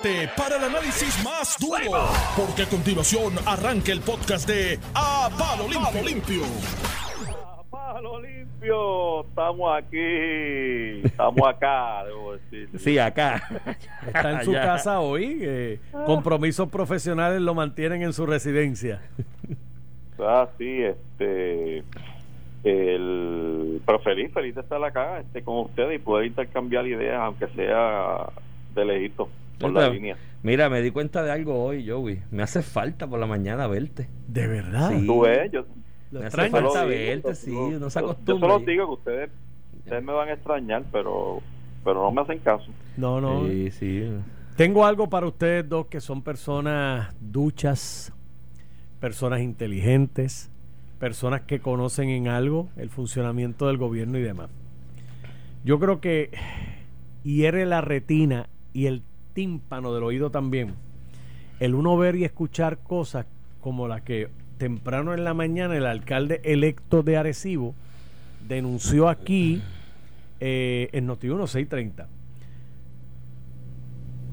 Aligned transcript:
prepárate 0.00 0.28
para 0.36 0.56
el 0.56 0.64
análisis 0.64 1.22
más 1.24 1.56
duro, 1.58 2.06
porque 2.36 2.62
a 2.62 2.66
continuación 2.66 3.34
arranca 3.46 3.92
el 3.92 4.00
podcast 4.00 4.48
de 4.48 4.78
A 4.94 5.28
Palo 5.38 5.68
Limpio. 5.68 6.02
Limpio. 6.04 6.42
Palo 7.70 8.20
limpio, 8.20 9.20
estamos 9.24 9.78
aquí, 9.78 11.02
estamos 11.06 11.48
acá, 11.48 12.04
debo 12.06 12.32
decir. 12.32 12.68
Sí, 12.78 12.98
acá. 12.98 13.48
Está 14.06 14.30
en 14.32 14.44
su 14.44 14.52
Ya. 14.52 14.62
casa 14.62 15.00
hoy. 15.00 15.38
eh, 15.42 15.80
compromisos 16.06 16.68
profesionales 16.68 17.40
lo 17.40 17.54
mantienen 17.54 18.02
en 18.02 18.12
su 18.12 18.26
residencia. 18.26 19.00
Ah, 20.18 20.48
sí, 20.58 20.82
este, 20.82 21.82
el, 22.64 23.82
pero 23.84 23.98
feliz, 24.00 24.32
feliz 24.32 24.54
de 24.54 24.60
estar 24.60 24.82
acá, 24.82 25.20
este, 25.20 25.42
con 25.42 25.58
ustedes 25.58 25.96
y 25.96 25.98
poder 25.98 26.26
intercambiar 26.26 26.86
ideas, 26.86 27.20
aunque 27.20 27.46
sea 27.48 28.26
de 28.74 28.84
lejito, 28.84 29.28
por 29.58 29.72
la 29.72 29.80
Mira, 29.82 29.92
línea. 29.94 30.16
Mira, 30.42 30.68
me 30.68 30.82
di 30.82 30.90
cuenta 30.90 31.22
de 31.22 31.30
algo 31.32 31.64
hoy, 31.64 31.88
Joey. 31.88 32.20
Me 32.30 32.42
hace 32.42 32.62
falta 32.62 33.06
por 33.06 33.18
la 33.18 33.26
mañana 33.26 33.66
verte. 33.66 34.08
¿De 34.28 34.46
verdad? 34.46 34.90
Sí. 34.90 35.06
Tú 35.06 35.20
ves, 35.22 35.50
yo, 35.52 35.64
Lo 36.10 36.20
Me 36.20 36.26
hace 36.26 36.48
falta 36.50 36.84
verte, 36.84 37.28
yo- 37.30 37.34
sí, 37.34 37.50
yo- 37.52 37.66
uno 37.76 37.90
se 37.90 37.98
acostumbra. 37.98 38.48
Yo 38.48 38.54
solo 38.54 38.66
digo 38.66 38.86
que 38.86 38.92
ustedes, 38.92 39.30
ustedes 39.78 40.04
me 40.04 40.12
van 40.12 40.28
a 40.28 40.32
extrañar, 40.34 40.84
pero, 40.92 41.40
pero 41.82 42.02
no 42.02 42.12
me 42.12 42.20
hacen 42.20 42.38
caso. 42.38 42.66
No, 42.96 43.20
no. 43.20 43.46
Sí, 43.48 43.70
sí. 43.72 44.08
Tengo 44.56 44.86
algo 44.86 45.08
para 45.08 45.26
ustedes 45.26 45.68
dos 45.68 45.86
que 45.86 46.00
son 46.00 46.22
personas 46.22 47.12
duchas, 47.20 48.12
personas 49.00 49.40
inteligentes, 49.40 50.50
personas 51.00 51.40
que 51.42 51.58
conocen 51.58 52.08
en 52.10 52.28
algo 52.28 52.68
el 52.76 52.88
funcionamiento 52.90 53.66
del 53.66 53.78
gobierno 53.78 54.16
y 54.18 54.22
demás. 54.22 54.50
Yo 55.64 55.80
creo 55.80 56.00
que 56.00 56.30
hiere 57.24 57.66
la 57.66 57.80
retina 57.80 58.48
y 58.72 58.86
el 58.86 59.02
tímpano 59.34 59.92
del 59.92 60.02
oído 60.04 60.30
también. 60.30 60.74
El 61.60 61.74
uno 61.74 61.96
ver 61.96 62.16
y 62.16 62.24
escuchar 62.24 62.78
cosas 62.78 63.26
como 63.60 63.86
la 63.88 64.00
que 64.02 64.28
temprano 64.58 65.12
en 65.14 65.24
la 65.24 65.34
mañana 65.34 65.76
el 65.76 65.86
alcalde 65.86 66.40
electo 66.44 67.02
de 67.02 67.16
Arecibo 67.16 67.74
denunció 68.48 69.08
aquí 69.08 69.62
eh, 70.40 70.88
en 70.92 71.08
Noti1 71.08 71.46
630. 71.46 72.08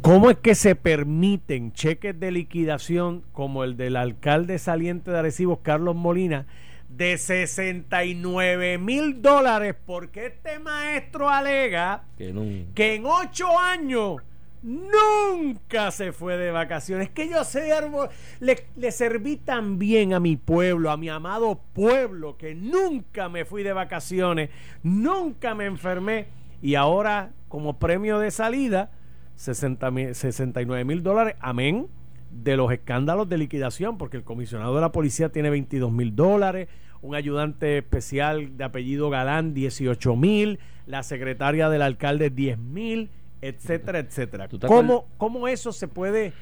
¿Cómo 0.01 0.31
es 0.31 0.37
que 0.37 0.55
se 0.55 0.75
permiten 0.75 1.73
cheques 1.73 2.19
de 2.19 2.31
liquidación 2.31 3.23
como 3.33 3.63
el 3.63 3.77
del 3.77 3.95
alcalde 3.95 4.57
saliente 4.57 5.11
de 5.11 5.19
Arecibo, 5.19 5.57
Carlos 5.61 5.95
Molina, 5.95 6.47
de 6.89 7.17
69 7.19 8.79
mil 8.79 9.21
dólares? 9.21 9.75
Porque 9.85 10.25
este 10.27 10.57
maestro 10.59 11.29
alega 11.29 12.03
Que 12.17 12.33
no- 12.33 12.43
que 12.73 12.95
en 12.95 13.05
ocho 13.05 13.45
años 13.59 14.15
nunca 14.63 15.91
se 15.91 16.11
fue 16.11 16.37
de 16.37 16.51
vacaciones. 16.51 17.09
Que 17.09 17.29
yo 17.29 17.41
árbol, 17.77 18.09
le, 18.39 18.67
le 18.75 18.91
serví 18.91 19.37
tan 19.37 19.79
bien 19.79 20.13
a 20.13 20.19
mi 20.19 20.37
pueblo, 20.37 20.91
a 20.91 20.97
mi 20.97 21.09
amado 21.09 21.59
pueblo, 21.73 22.37
que 22.37 22.55
nunca 22.55 23.29
me 23.29 23.45
fui 23.45 23.63
de 23.63 23.73
vacaciones, 23.73 24.49
nunca 24.83 25.55
me 25.55 25.65
enfermé. 25.65 26.27
Y 26.61 26.75
ahora, 26.75 27.31
como 27.47 27.79
premio 27.79 28.19
de 28.19 28.31
salida, 28.31 28.91
60 29.35 29.91
mil- 29.91 30.15
69 30.15 30.85
mil 30.85 31.01
dólares, 31.03 31.35
amén, 31.39 31.87
de 32.31 32.55
los 32.55 32.71
escándalos 32.71 33.27
de 33.27 33.37
liquidación, 33.37 33.97
porque 33.97 34.17
el 34.17 34.23
comisionado 34.23 34.75
de 34.75 34.81
la 34.81 34.91
policía 34.91 35.29
tiene 35.29 35.49
22 35.49 35.91
mil 35.91 36.15
dólares, 36.15 36.69
un 37.01 37.15
ayudante 37.15 37.79
especial 37.79 38.57
de 38.57 38.63
apellido 38.63 39.09
Galán 39.09 39.53
18 39.55 40.15
mil, 40.15 40.59
la 40.85 41.01
secretaria 41.03 41.67
del 41.69 41.81
alcalde 41.81 42.29
10 42.29 42.59
mil, 42.59 43.09
etcétera, 43.41 43.99
etcétera. 43.99 44.47
¿Tú 44.47 44.59
te 44.59 44.67
¿Cómo, 44.67 45.05
¿Cómo 45.17 45.47
eso 45.47 45.71
se 45.71 45.87
puede 45.87 46.33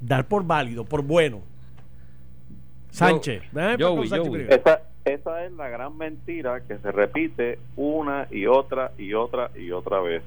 dar 0.00 0.26
por 0.26 0.44
válido, 0.44 0.84
por 0.84 1.02
bueno? 1.02 1.42
Sánchez. 2.90 3.42
Esa, 4.48 4.82
esa 5.04 5.44
es 5.44 5.52
la 5.52 5.68
gran 5.68 5.96
mentira 5.98 6.60
que 6.62 6.78
se 6.78 6.90
repite 6.90 7.58
una 7.76 8.26
y 8.30 8.46
otra 8.46 8.92
y 8.96 9.12
otra 9.12 9.50
y 9.54 9.70
otra 9.70 10.00
vez. 10.00 10.22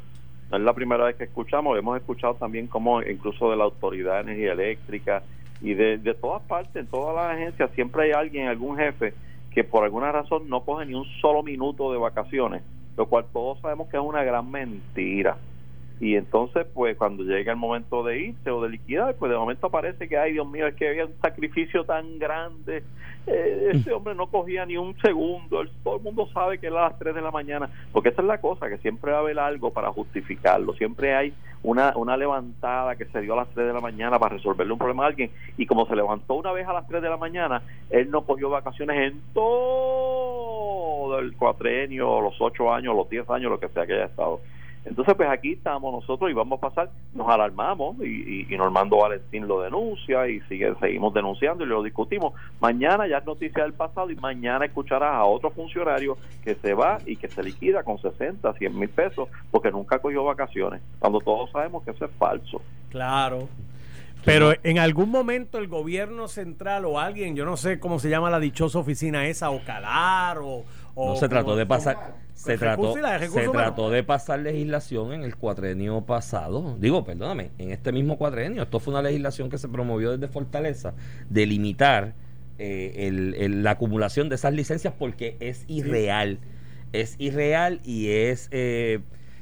No 0.52 0.58
es 0.58 0.64
la 0.64 0.74
primera 0.74 1.06
vez 1.06 1.16
que 1.16 1.26
escuchamos, 1.26 1.78
hemos 1.78 1.98
escuchado 1.98 2.36
también 2.36 2.68
como 2.68 3.02
incluso 3.02 3.50
de 3.52 3.58
la 3.58 3.66
Autoridad 3.66 4.16
de 4.16 4.32
Energía 4.32 4.54
Eléctrica 4.54 5.24
y 5.62 5.74
de, 5.74 5.98
de 5.98 6.14
todas 6.14 6.42
partes, 6.44 6.76
en 6.76 6.88
todas 6.88 7.16
las 7.16 7.36
agencias, 7.36 7.70
siempre 7.76 8.04
hay 8.04 8.12
alguien, 8.12 8.48
algún 8.48 8.78
jefe 8.78 9.14
que 9.52 9.64
por 9.64 9.84
alguna 9.84 10.12
razón 10.12 10.48
no 10.48 10.62
coge 10.62 10.86
ni 10.86 10.94
un 10.94 11.06
solo 11.22 11.44
minuto 11.44 11.92
de 11.92 11.98
vacaciones, 11.98 12.62
lo 13.00 13.08
cual 13.08 13.28
todos 13.32 13.58
sabemos 13.62 13.88
que 13.88 13.96
es 13.96 14.04
una 14.04 14.26
gran 14.26 14.52
mentira. 14.52 15.38
Y 16.02 16.16
entonces, 16.16 16.66
pues 16.74 16.96
cuando 16.98 17.24
llega 17.24 17.52
el 17.52 17.58
momento 17.58 18.04
de 18.04 18.20
irse 18.20 18.50
o 18.52 18.62
de 18.62 18.70
liquidar, 18.70 19.16
pues 19.16 19.32
de 19.32 19.38
momento 19.38 19.68
aparece 19.68 20.08
que, 20.08 20.18
ay 20.18 20.32
Dios 20.34 20.48
mío, 20.48 20.66
es 20.68 20.76
que 20.76 20.88
había 20.90 21.06
un 21.06 21.14
sacrificio 21.22 21.84
tan 21.84 22.18
grande. 22.20 22.84
Eh, 23.28 23.72
ese 23.74 23.92
hombre 23.92 24.16
no 24.16 24.28
cogía 24.28 24.66
ni 24.66 24.78
un 24.78 24.98
segundo. 25.02 25.60
El- 25.62 25.70
todo 25.84 25.98
el 25.98 26.02
mundo 26.04 26.28
sabe 26.34 26.58
que 26.58 26.68
era 26.68 26.86
a 26.86 26.90
las 26.90 27.00
3 27.00 27.14
de 27.14 27.22
la 27.22 27.32
mañana. 27.32 27.70
Porque 27.92 28.10
esa 28.10 28.22
es 28.22 28.28
la 28.30 28.40
cosa, 28.40 28.70
que 28.70 28.78
siempre 28.78 29.12
va 29.12 29.18
a 29.18 29.20
haber 29.22 29.38
algo 29.40 29.72
para 29.74 29.92
justificarlo. 29.92 30.74
Siempre 30.74 31.14
hay 31.14 31.34
una, 31.64 31.92
una 31.98 32.16
levantada 32.16 32.96
que 32.96 33.04
se 33.06 33.20
dio 33.20 33.34
a 33.34 33.38
las 33.44 33.50
3 33.50 33.68
de 33.68 33.74
la 33.74 33.82
mañana 33.82 34.18
para 34.18 34.36
resolverle 34.38 34.72
un 34.72 34.80
problema 34.80 35.04
a 35.04 35.08
alguien. 35.08 35.30
Y 35.58 35.66
como 35.66 35.86
se 35.86 35.98
levantó 35.98 36.36
una 36.36 36.54
vez 36.54 36.66
a 36.66 36.72
las 36.74 36.88
3 36.88 37.02
de 37.02 37.10
la 37.10 37.18
mañana, 37.18 37.62
él 37.90 38.10
no 38.10 38.22
cogió 38.22 38.50
vacaciones 38.50 38.98
en 39.12 39.22
todo 40.10 41.20
el 41.20 41.36
cuatrenio, 41.36 42.22
los 42.22 42.36
8 42.40 42.74
años, 42.74 42.96
los 42.96 43.10
10 43.10 43.30
años, 43.30 43.52
lo 43.52 43.60
que 43.60 43.68
sea 43.70 43.86
que 43.86 43.94
haya 43.94 44.06
estado. 44.06 44.40
Entonces, 44.86 45.14
pues 45.16 45.30
aquí 45.30 45.54
estamos 45.54 45.92
nosotros 45.92 46.32
y 46.32 46.34
vamos 46.34 46.58
a 46.58 46.70
pasar, 46.70 46.90
nos 47.14 47.28
alarmamos 47.28 47.98
y, 48.00 48.48
y, 48.50 48.58
Normando 48.58 48.98
Valentín 48.98 49.48
lo 49.48 49.62
denuncia 49.62 50.28
y 50.28 50.40
sigue, 50.42 50.74
seguimos 50.80 51.14
denunciando 51.14 51.64
y 51.64 51.68
lo 51.68 51.84
discutimos. 51.84 52.34
Mañana 52.60 53.08
ya 53.08 53.18
es 53.18 53.26
noticia 53.26 53.64
del 53.64 53.74
pasado 53.74 54.10
y 54.10 54.16
mañana 54.16 54.66
escucharás 54.66 55.14
a 55.14 55.26
otro 55.26 55.52
funcionario 55.52 56.18
que 56.44 56.56
se 56.56 56.74
va 56.74 57.00
y 57.06 57.18
que 57.18 57.28
se 57.28 57.44
liquida 57.44 57.84
con 57.84 58.00
60, 58.00 58.54
100 58.54 58.80
mil 58.80 58.90
pesos 58.90 59.28
porque 59.52 59.72
nunca 59.72 60.00
cogió 60.00 60.24
vacaciones, 60.24 60.82
cuando 61.00 61.20
todos 61.20 61.52
sabemos 61.52 61.84
que 61.84 61.92
eso 61.92 62.06
es 62.06 62.12
falso. 62.18 62.62
Claro. 62.90 63.48
Pero 64.26 64.54
en 64.64 64.80
algún 64.80 65.10
momento 65.10 65.58
el 65.58 65.68
gobierno 65.68 66.28
central 66.28 66.86
o 66.86 67.00
alguien, 67.00 67.36
yo 67.36 67.46
no 67.46 67.58
sé 67.58 67.80
cómo 67.80 68.00
se 68.00 68.10
llama 68.10 68.30
la 68.30 68.40
dichosa 68.40 68.80
oficina 68.80 69.28
esa, 69.28 69.50
o 69.50 69.64
Calar, 69.64 70.40
o... 70.40 70.66
No 71.08 71.16
se 71.16 71.30
trató 71.30 71.56
de 71.56 71.66
pasar. 71.66 72.16
Se 72.34 72.58
trató, 72.58 72.94
se 73.34 73.40
trató 73.52 73.90
de 73.90 74.04
pasar 74.04 74.40
legislación 74.40 75.12
en 75.14 75.24
el 75.24 75.36
cuatrenio 75.36 76.02
pasado. 76.06 76.78
Digo, 76.80 77.04
perdóname, 77.04 77.52
en 77.58 77.72
este 77.72 77.92
mismo 77.92 78.18
cuatrenio. 78.18 78.64
Esto 78.64 78.80
fue 78.80 78.94
una 78.94 79.02
legislación 79.02 79.50
que 79.50 79.58
se 79.58 79.68
promovió 79.68 80.12
desde 80.18 80.32
Fortaleza 80.32 80.94
de 81.30 81.46
limitar 81.46 82.14
eh, 82.62 83.08
el- 83.08 83.36
el- 83.36 83.64
la 83.64 83.72
acumulación 83.72 84.28
de 84.30 84.36
esas 84.36 84.54
licencias 84.54 84.94
porque 84.98 85.38
es 85.40 85.64
irreal. 85.68 86.40
Es 86.94 87.16
irreal 87.18 87.80
y 87.86 88.10
es. 88.10 88.50
eh, 88.52 89.00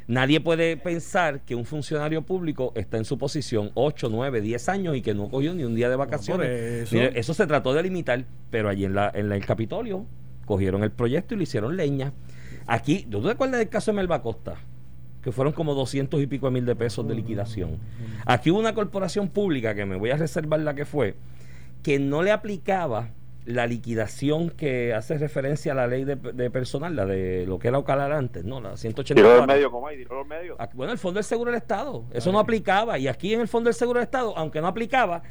nadie 0.07 0.39
puede 0.39 0.77
pensar 0.77 1.41
que 1.41 1.55
un 1.55 1.65
funcionario 1.65 2.21
público 2.23 2.71
está 2.75 2.97
en 2.97 3.05
su 3.05 3.17
posición 3.17 3.71
8, 3.73 4.09
9, 4.11 4.41
10 4.41 4.69
años 4.69 4.95
y 4.95 5.01
que 5.01 5.13
no 5.15 5.29
cogió 5.29 5.53
ni 5.53 5.63
un 5.63 5.73
día 5.75 5.89
de 5.89 5.95
vacaciones. 5.95 6.47
eso 7.15 7.33
se 7.33 7.45
trató 7.47 7.73
de 7.73 7.83
limitar, 7.83 8.23
pero 8.51 8.69
allí 8.69 8.85
en, 8.85 8.93
la, 8.95 9.11
en 9.13 9.29
la- 9.29 9.35
el 9.35 9.45
Capitolio 9.45 10.05
cogieron 10.47 10.83
el 10.83 10.91
proyecto 10.91 11.35
y 11.35 11.37
lo 11.37 11.43
hicieron 11.43 11.77
leña. 11.77 12.13
Aquí, 12.65 13.05
¿tú 13.09 13.21
te 13.21 13.29
acuerdas 13.29 13.59
del 13.59 13.69
caso 13.69 13.91
de 13.91 13.97
Melba 13.97 14.23
Costa? 14.23 14.55
Que 15.21 15.31
fueron 15.31 15.53
como 15.53 15.75
200 15.75 16.19
y 16.21 16.25
pico 16.25 16.47
de 16.47 16.53
mil 16.53 16.65
de 16.65 16.75
pesos 16.75 17.07
de 17.07 17.13
liquidación. 17.13 17.77
Aquí 18.25 18.49
hubo 18.49 18.59
una 18.59 18.73
corporación 18.73 19.29
pública, 19.29 19.75
que 19.75 19.85
me 19.85 19.97
voy 19.97 20.09
a 20.09 20.17
reservar 20.17 20.61
la 20.61 20.73
que 20.73 20.85
fue, 20.85 21.15
que 21.83 21.99
no 21.99 22.23
le 22.23 22.31
aplicaba 22.31 23.09
la 23.45 23.65
liquidación 23.65 24.49
que 24.49 24.93
hace 24.93 25.17
referencia 25.17 25.71
a 25.71 25.75
la 25.75 25.87
ley 25.87 26.03
de, 26.03 26.15
de 26.15 26.49
personal, 26.49 26.95
la 26.95 27.05
de 27.05 27.45
lo 27.47 27.59
que 27.59 27.69
era 27.69 27.77
Ocalar 27.77 28.11
antes, 28.11 28.43
¿no? 28.43 28.59
La 28.59 28.75
184. 28.75 29.15
Tiró 29.15 29.37
del 29.37 29.47
medio, 29.47 29.71
como 29.71 29.87
hay, 29.87 29.97
tiró 29.97 30.17
del 30.17 30.27
medio. 30.27 30.57
Bueno, 30.73 30.91
el 30.91 30.99
Fondo 30.99 31.17
del 31.17 31.23
Seguro 31.23 31.51
del 31.51 31.57
Estado, 31.57 32.03
eso 32.13 32.31
no 32.31 32.39
aplicaba. 32.39 32.99
Y 32.99 33.07
aquí 33.07 33.33
en 33.33 33.41
el 33.41 33.47
Fondo 33.47 33.69
del 33.69 33.75
Seguro 33.75 33.99
del 33.99 34.05
Estado, 34.05 34.37
aunque 34.37 34.59
no 34.59 34.67
aplicaba, 34.67 35.23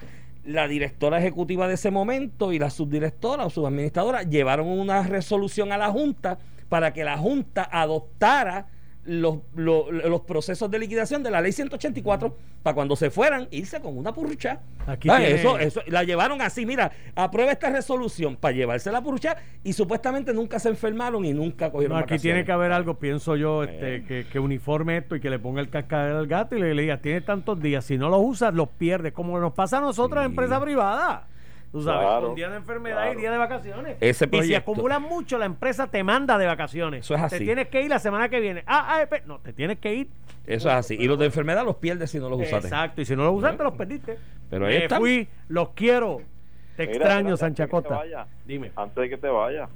la 0.47 0.69
directora 0.69 1.19
ejecutiva 1.19 1.69
de 1.69 1.75
ese 1.75 1.91
momento 1.91 2.53
y 2.53 2.59
la 2.59 2.71
subdirectora 2.71 3.45
o 3.45 3.51
subadministradora 3.51 4.23
llevaron 4.23 4.69
una 4.69 5.03
resolución 5.03 5.73
a 5.73 5.79
la 5.79 5.91
Junta 5.91 6.39
para 6.69 6.93
que 6.93 7.05
la 7.05 7.19
Junta 7.19 7.69
adoptara 7.71 8.69
los, 9.07 9.39
los, 9.55 9.91
los 9.91 10.21
procesos 10.23 10.71
de 10.71 10.79
liquidación 10.79 11.23
de 11.23 11.31
la 11.31 11.41
ley 11.41 11.53
184 11.53 12.37
para 12.63 12.75
cuando 12.75 12.97
se 12.97 13.11
fueran 13.11 13.49
irse 13.51 13.81
con 13.81 13.97
una 13.97 14.13
purrucha. 14.13 14.61
Aquí 14.87 15.09
Ah, 15.11 15.19
tiene- 15.19 15.35
eso, 15.35 15.59
eso, 15.59 15.81
la 15.87 16.03
llevaron 16.05 16.43
así, 16.43 16.67
mira, 16.67 16.91
aprueba 17.15 17.53
esta 17.53 17.71
resolución 17.71 18.37
para 18.37 18.55
llevarse 18.55 18.91
la 18.93 19.01
purrucha 19.03 19.37
y 19.65 19.73
supuestamente 19.73 20.33
nunca 20.35 20.59
se 20.59 20.69
enfermaron 20.69 21.25
y 21.25 21.33
nunca 21.33 21.71
cogieron 21.71 21.97
No, 21.97 22.03
aquí 22.03 22.13
vacaciones. 22.15 22.23
tiene 22.23 22.45
que 22.45 22.53
haber 22.53 22.73
algo, 22.73 22.99
pienso 22.99 23.37
yo, 23.37 23.63
este, 23.65 24.05
que, 24.05 24.27
que 24.31 24.39
uniforme 24.39 24.97
esto 24.99 25.17
y 25.17 25.21
que 25.21 25.31
le 25.31 25.39
ponga 25.39 25.61
el 25.61 25.71
cascabel 25.71 26.17
al 26.17 26.27
gato 26.27 26.57
y 26.57 26.61
le, 26.61 26.75
le 26.75 26.83
diga, 26.83 27.01
tiene 27.01 27.21
tantos 27.21 27.61
días, 27.61 27.85
si 27.85 27.97
no 27.99 28.09
los 28.09 28.21
usas, 28.23 28.55
los 28.55 28.69
pierdes, 28.71 29.13
como 29.13 29.39
nos 29.39 29.53
pasa 29.53 29.79
a 29.79 29.81
nosotros 29.81 30.21
en 30.25 30.27
Sí. 30.29 30.33
empresa 30.33 30.61
privada. 30.61 31.29
Tú 31.77 31.83
sabes, 31.83 32.07
Claro, 32.07 32.27
con 32.29 32.37
día 32.37 32.49
de 32.49 32.57
enfermedad 32.57 33.13
y 33.13 33.17
día 33.17 33.31
de 33.31 33.37
vacaciones. 33.37 33.97
Ese 34.01 34.25
y 34.25 34.29
si 34.29 34.31
proyecto- 34.31 34.73
acumulan 34.73 35.03
mucho, 35.03 35.37
la 35.37 35.45
empresa 35.45 35.87
te 35.89 36.03
manda 36.03 36.39
de 36.39 36.47
vacaciones. 36.47 37.01
Eso 37.05 37.15
es 37.15 37.21
así. 37.21 37.39
Te 37.39 37.45
tienes 37.45 37.69
que 37.69 37.83
ir 37.83 37.91
la 37.91 37.99
semana 37.99 38.31
que 38.31 38.41
viene. 38.41 38.63
Ah, 38.67 39.03
ah, 39.11 39.17
no, 39.27 39.41
te 39.41 39.53
tienes 39.53 39.79
que 39.79 39.93
ir. 39.95 40.09
Eso 40.47 40.69
es 40.71 40.75
así. 40.75 40.97
Y 40.99 41.07
los 41.07 41.19
de 41.19 41.27
enfermedad 41.27 41.67
los 41.67 41.77
pierdes 41.77 42.11
si 42.11 42.19
no 42.19 42.31
los 42.31 42.41
usaste. 42.41 42.69
Exacto, 42.69 43.03
y 43.03 43.05
si 43.05 43.15
no 43.15 43.25
los 43.25 43.35
usaste, 43.35 43.63
los 43.63 43.75
perdiste. 43.75 44.17
Pero 44.49 44.65
ahí 44.67 44.79
Me 44.79 44.83
están. 44.85 45.01
fui, 45.01 45.29
los 45.49 45.69
quiero. 45.71 46.23
Te 46.79 46.87
Mira, 46.87 46.97
extraño, 46.99 47.25
mira, 47.25 47.37
Sancha 47.37 47.65
antes 47.65 47.75
de 47.75 47.77
que 47.77 47.83
te 47.83 47.89
Costa. 47.89 47.95
vaya, 47.97 48.27
Dime. 48.47 48.71
Antes 48.75 48.97
de 48.97 49.09
que 49.11 49.17
te 49.19 49.29
vayas. 49.29 49.69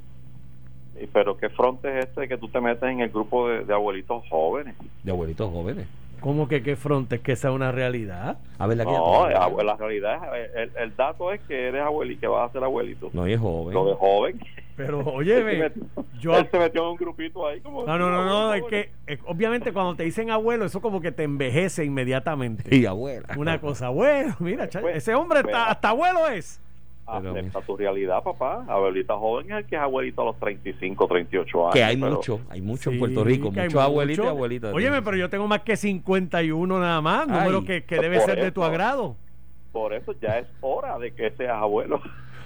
Y, 0.99 1.06
Pero 1.06 1.37
¿qué 1.37 1.50
fronte 1.50 1.99
es 1.99 2.06
este 2.06 2.29
que 2.29 2.38
tú 2.38 2.49
te 2.49 2.61
metes 2.62 2.82
en 2.85 3.00
el 3.00 3.11
grupo 3.11 3.47
de, 3.47 3.64
de 3.64 3.75
abuelitos 3.75 4.23
jóvenes? 4.31 4.75
De 5.02 5.11
abuelitos 5.12 5.50
jóvenes. 5.52 5.87
¿Cómo 6.20 6.49
que 6.49 6.62
qué 6.62 6.76
fronte? 6.76 7.20
¿Que 7.20 7.34
sea 7.37 7.52
una 7.52 7.72
realidad? 7.72 8.38
A 8.58 8.67
ver, 8.67 8.76
la 8.76 8.84
que 8.84 8.90
No, 8.93 9.31
ya- 9.31 9.62
la 9.64 9.76
realidad 9.76 10.37
es, 10.38 10.50
el, 10.55 10.70
el 10.76 10.96
dato 10.96 11.32
es 11.32 11.40
que 11.43 11.69
eres 11.69 11.82
abuelito, 11.82 12.20
que 12.20 12.26
vas 12.26 12.49
a 12.49 12.52
ser 12.52 12.62
abuelito. 12.64 13.11
No, 13.12 13.26
y 13.26 13.32
es 13.32 13.40
joven. 13.40 13.75
Lo 13.75 13.84
de 13.87 13.94
joven. 13.94 14.40
Pero, 14.76 15.00
oye, 15.00 15.34
Él 15.37 15.38
se 15.38 15.44
ve, 15.44 15.58
metió- 15.58 16.05
yo... 16.20 16.37
él 16.38 16.49
se 16.50 16.58
metió 16.58 16.82
en 16.84 16.88
un 16.90 16.96
grupito 16.96 17.46
ahí 17.46 17.61
como... 17.61 17.84
No, 17.84 17.99
no, 17.99 18.11
no, 18.11 18.25
no, 18.25 18.55
es 18.55 18.62
que 18.64 18.90
eh, 19.06 19.19
obviamente 19.26 19.72
cuando 19.72 19.94
te 19.96 20.05
dicen 20.05 20.31
abuelo, 20.31 20.64
eso 20.64 20.81
como 20.81 21.00
que 21.00 21.12
te 21.12 21.25
envejece 21.25 21.84
inmediatamente. 21.84 22.75
Y 22.75 22.87
abuela. 22.87 23.26
Una 23.37 23.61
cosa, 23.61 23.88
bueno, 23.90 24.37
mira, 24.40 24.69
cha- 24.69 24.81
Pues, 24.81 24.96
ese 24.96 25.14
hombre 25.14 25.43
pues, 25.43 25.55
está, 25.55 25.70
hasta 25.70 25.88
abuelo 25.90 26.28
es. 26.28 26.61
Pero- 27.06 27.31
Acepta 27.32 27.61
tu 27.62 27.76
realidad, 27.76 28.23
papá. 28.23 28.64
Abuelita 28.69 29.17
joven 29.17 29.50
es 29.50 29.58
el 29.58 29.64
que 29.67 29.75
es 29.75 29.82
abuelito 29.82 30.23
a 30.23 30.26
los 30.26 30.38
35, 30.38 31.08
38 31.08 31.62
años. 31.64 31.75
Que 31.75 31.82
hay 31.82 31.97
pero- 31.97 32.12
mucho, 32.17 32.41
hay 32.49 32.61
mucho 32.61 32.91
en 32.91 32.99
Puerto 33.00 33.25
Rico, 33.25 33.50
muchos 33.50 33.75
abuelitos 33.75 34.25
y 34.25 34.29
abuelitas. 34.29 34.73
Óyeme, 34.73 35.02
pero 35.02 35.17
yo 35.17 35.29
tengo 35.29 35.49
más 35.49 35.62
que 35.62 35.76
51 35.76 36.79
nada 36.79 37.00
más, 37.00 37.26
Ay, 37.29 37.38
número 37.41 37.64
que, 37.64 37.85
que 37.85 37.99
debe 37.99 38.20
ser 38.20 38.41
de 38.41 38.52
tu 38.52 38.62
agrado. 38.62 39.17
Por 39.73 39.93
eso 39.94 40.14
ya 40.20 40.38
es 40.38 40.47
hora 40.61 40.99
de 40.99 41.12
que 41.12 41.31
seas 41.32 41.56
abuelo. 41.56 42.00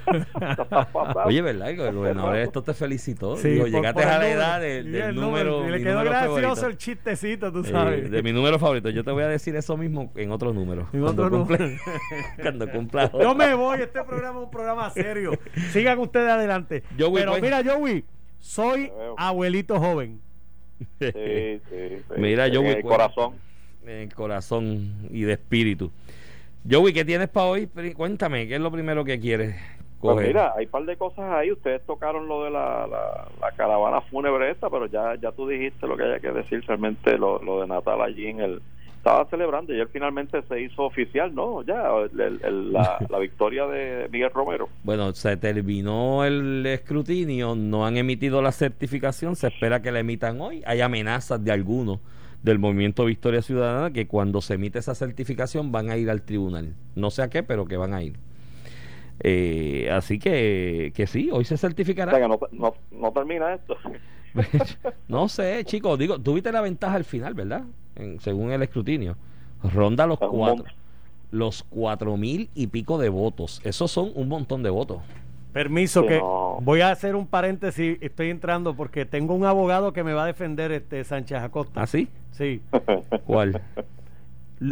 Oye, 1.27 1.43
¿verdad? 1.43 1.71
El 1.71 1.93
gobernador 1.95 2.37
esto 2.37 2.63
te 2.63 2.75
felicitó. 2.75 3.37
Sí, 3.37 3.49
Dijo, 3.51 3.63
por- 3.63 3.71
llegaste 3.73 4.03
por 4.03 4.11
a 4.13 4.19
la 4.19 4.29
edad 4.29 4.61
del, 4.61 4.85
Sí, 4.87 4.91
del 4.91 5.03
el 5.11 5.15
número. 5.17 5.67
Y 5.69 5.71
le 5.73 5.79
quedó 5.79 5.93
número 5.99 6.11
gracioso 6.11 6.41
favorito. 6.41 6.67
el 6.67 6.77
chistecito, 6.79 7.53
tú 7.53 7.61
Eh, 7.61 7.71
sabes. 7.71 8.11
de 8.11 8.23
mi 8.23 8.33
número 8.33 8.59
favorito. 8.59 8.91
Yo 8.91 9.05
te 9.05 9.11
voy 9.11 9.23
a 9.23 9.29
decir 9.29 9.55
eso 9.57 9.77
mismo 9.77 10.13
en 10.17 10.31
otro 10.31 10.53
número. 10.53 10.89
En 10.93 11.01
cuando 11.03 11.25
otro 11.25 11.39
número. 11.39 11.67
cuando 12.41 12.71
cumpla. 12.71 13.11
Yo 13.21 13.35
me 13.35 13.55
voy, 13.55 13.81
este 13.81 14.03
programa 14.05 14.39
es 14.41 14.45
un 14.45 14.51
programa 14.51 14.91
serio. 14.91 15.33
Sigan 15.73 15.99
ustedes 15.99 16.31
adelante. 16.31 16.83
Joey, 16.99 17.15
Pero 17.15 17.31
pues. 17.33 17.43
mira, 17.43 17.63
Joey, 17.65 18.05
soy 18.39 18.93
abuelito 19.17 19.79
joven. 19.79 20.21
Sí, 21.01 21.07
sí, 21.13 21.61
sí. 21.71 22.03
Mira, 22.17 22.49
yo 22.49 22.61
En 22.61 22.67
el 22.67 22.83
cu- 22.83 22.89
corazón. 22.89 23.35
En 23.85 23.91
el 23.91 24.15
corazón 24.15 25.09
y 25.11 25.23
de 25.23 25.35
espíritu. 25.35 25.91
Joey, 26.69 26.93
¿qué 26.95 27.05
tienes 27.05 27.29
para 27.29 27.47
hoy? 27.47 27.69
Cuéntame, 27.95 28.49
¿qué 28.49 28.55
es 28.55 28.61
lo 28.61 28.71
primero 28.73 29.05
que 29.05 29.21
quieres 29.21 29.55
Pues 30.13 30.27
mira, 30.29 30.53
hay 30.57 30.67
un 30.67 30.71
par 30.71 30.85
de 30.85 30.97
cosas 30.97 31.33
ahí. 31.33 31.51
Ustedes 31.53 31.83
tocaron 31.87 32.29
lo 32.29 32.45
de 32.45 32.51
la, 32.51 32.87
la, 32.87 33.29
la 33.41 33.51
caravana 33.53 34.01
fúnebre 34.03 34.51
esta, 34.51 34.69
pero 34.71 34.87
ya 34.87 35.15
ya 35.21 35.33
tú 35.33 35.49
dijiste 35.49 35.87
lo 35.87 35.97
que 35.97 36.05
haya 36.05 36.21
que 36.21 36.31
decir 36.33 36.63
realmente 36.67 37.17
lo, 37.19 37.43
lo 37.43 37.61
de 37.61 37.67
Natal 37.67 38.01
allí 38.03 38.27
en 38.27 38.41
el 38.41 38.63
estaba 38.97 39.27
celebrando 39.29 39.75
y 39.75 39.81
él 39.81 39.89
finalmente 39.93 40.41
se 40.49 40.63
hizo 40.63 40.83
oficial, 40.85 41.35
¿no? 41.35 41.63
Ya 41.63 41.91
el- 42.11 42.19
el- 42.19 42.41
el- 42.43 42.73
la, 42.73 42.97
la 43.11 43.19
victoria 43.19 43.67
de 43.67 44.09
Miguel 44.11 44.31
Romero. 44.33 44.71
Bueno, 44.83 45.13
se 45.13 45.37
terminó 45.37 46.25
el 46.25 46.65
escrutinio, 46.65 47.55
no 47.55 47.85
han 47.87 47.99
emitido 47.99 48.41
la 48.41 48.51
certificación, 48.51 49.37
se 49.37 49.49
espera 49.49 49.83
que 49.83 49.93
la 49.93 50.01
emitan 50.01 50.41
hoy. 50.41 50.63
Hay 50.65 50.81
amenazas 50.81 51.45
de 51.45 51.53
algunos 51.53 52.01
del 52.43 52.59
movimiento 52.59 53.05
Victoria 53.05 53.43
Ciudadana 53.43 53.91
que 53.93 54.07
cuando 54.07 54.41
se 54.41 54.55
emite 54.55 54.79
esa 54.79 54.95
certificación 54.95 55.71
van 55.71 55.91
a 55.91 55.99
ir 55.99 56.09
al 56.09 56.23
tribunal. 56.23 56.75
No 56.95 57.11
sé 57.11 57.23
a 57.23 57.29
qué, 57.29 57.43
pero 57.43 57.67
que 57.67 57.77
van 57.77 57.93
a 57.93 58.03
ir. 58.03 58.15
Eh, 59.21 59.89
así 59.93 60.19
que, 60.19 60.93
que 60.95 61.07
sí, 61.07 61.31
hoy 61.33 61.45
se 61.45 61.55
O 61.55 61.57
sea 61.57 61.69
certificará. 61.69 62.13
que 62.13 62.29
no, 62.29 62.39
no, 62.53 62.75
no 62.91 63.13
termina 63.13 63.55
esto. 63.55 63.77
no 65.09 65.29
sé, 65.29 65.65
chicos, 65.65 65.99
digo, 65.99 66.19
tuviste 66.19 66.51
la 66.53 66.61
ventaja 66.61 66.97
al 66.97 67.05
final, 67.05 67.35
¿verdad? 67.35 67.63
En- 67.97 68.21
según 68.21 68.51
el 68.53 68.63
escrutinio. 68.63 69.17
Ronda 69.63 70.07
los 70.07 70.19
cuatro, 70.19 70.65
los 71.31 71.63
cuatro 71.71 72.17
mil 72.17 72.51
y 72.55 72.67
pico 72.67 72.99
de 72.99 73.09
votos. 73.09 73.61
Esos 73.65 73.91
son 73.91 74.11
un 74.15 74.29
montón 74.29 74.63
de 74.63 74.71
votos. 74.71 74.99
Permiso 75.53 76.03
Sí, 76.03 76.09
que 76.09 76.19
no. 76.19 76.59
voy 76.63 76.81
a 76.81 76.91
hacer 76.91 77.15
un 77.15 77.29
paréntesis, 77.29 77.97
estoy 78.01 78.31
entrando 78.31 78.75
porque 78.75 79.07
tengo 79.07 79.35
un 79.35 79.45
abogado 79.45 79.93
que 79.93 80.03
me 80.03 80.13
va 80.13 80.25
a 80.25 80.27
defender 80.27 80.73
este 80.73 81.05
Sánchez 81.05 81.39
Acosta. 81.39 81.81
¿Ah, 81.83 81.87
sí? 81.87 82.09
Sí. 82.33 82.61
¿Cuál? 83.27 83.63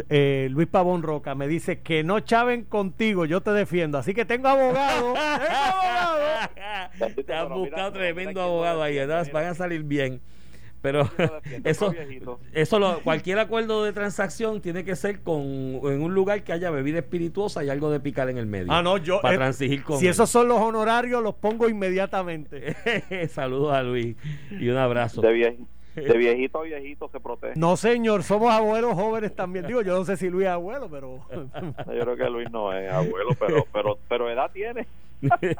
Eh, 0.09 0.47
Luis 0.51 0.67
Pavón 0.67 1.03
Roca 1.03 1.35
me 1.35 1.47
dice 1.47 1.81
que 1.81 2.03
no 2.03 2.19
chaven 2.21 2.63
contigo, 2.63 3.25
yo 3.25 3.41
te 3.41 3.51
defiendo. 3.51 3.97
Así 3.97 4.13
que 4.13 4.25
tengo 4.25 4.47
abogado. 4.47 5.13
tengo 5.13 5.23
abogado. 5.57 6.49
Te 7.15 7.23
mira, 7.23 7.43
buscado 7.45 7.91
tremendo 7.91 8.41
abogado 8.41 8.83
ahí, 8.83 8.95
¿verdad? 8.95 9.27
van 9.31 9.45
a 9.45 9.55
salir 9.55 9.83
bien. 9.83 10.21
Pero 10.81 11.09
eso, 11.63 11.93
eso 12.51 12.77
lo, 12.77 12.99
cualquier 13.03 13.39
acuerdo 13.39 13.85
de 13.85 13.93
transacción 13.93 14.59
tiene 14.59 14.83
que 14.83 14.97
ser 14.97 15.21
con 15.21 15.39
en 15.41 16.01
un 16.01 16.13
lugar 16.13 16.43
que 16.43 16.51
haya 16.51 16.69
bebida 16.71 16.99
espirituosa 16.99 17.63
y 17.63 17.69
algo 17.69 17.89
de 17.89 18.01
picar 18.01 18.29
en 18.29 18.37
el 18.37 18.47
medio. 18.47 18.69
Ah, 18.69 18.81
no, 18.83 18.97
yo. 18.97 19.21
Para 19.21 19.35
eh, 19.35 19.37
transigir 19.37 19.81
con 19.83 19.97
si 19.97 20.07
él. 20.07 20.11
esos 20.11 20.29
son 20.29 20.49
los 20.49 20.59
honorarios, 20.59 21.23
los 21.23 21.35
pongo 21.35 21.69
inmediatamente. 21.69 22.75
Saludos 23.29 23.73
a 23.73 23.81
Luis 23.81 24.17
y 24.51 24.67
un 24.67 24.75
abrazo. 24.75 25.21
De, 25.21 25.29
vie- 25.33 25.57
de 25.95 26.17
viejito 26.17 26.59
a 26.59 26.63
viejito 26.63 27.09
se 27.09 27.19
protege. 27.19 27.53
No, 27.55 27.77
señor, 27.77 28.23
somos 28.23 28.51
abuelos 28.51 28.93
jóvenes 28.93 29.35
también. 29.35 29.67
Digo, 29.67 29.81
yo 29.81 29.97
no 29.97 30.05
sé 30.05 30.17
si 30.17 30.29
Luis 30.29 30.45
es 30.45 30.53
abuelo, 30.53 30.89
pero. 30.89 31.19
Yo 31.31 32.01
creo 32.01 32.15
que 32.15 32.29
Luis 32.29 32.51
no 32.51 32.73
es 32.73 32.91
abuelo, 32.91 33.31
pero 33.39 33.65
pero 33.71 33.97
pero 34.07 34.29
edad 34.29 34.51
tiene. 34.51 34.87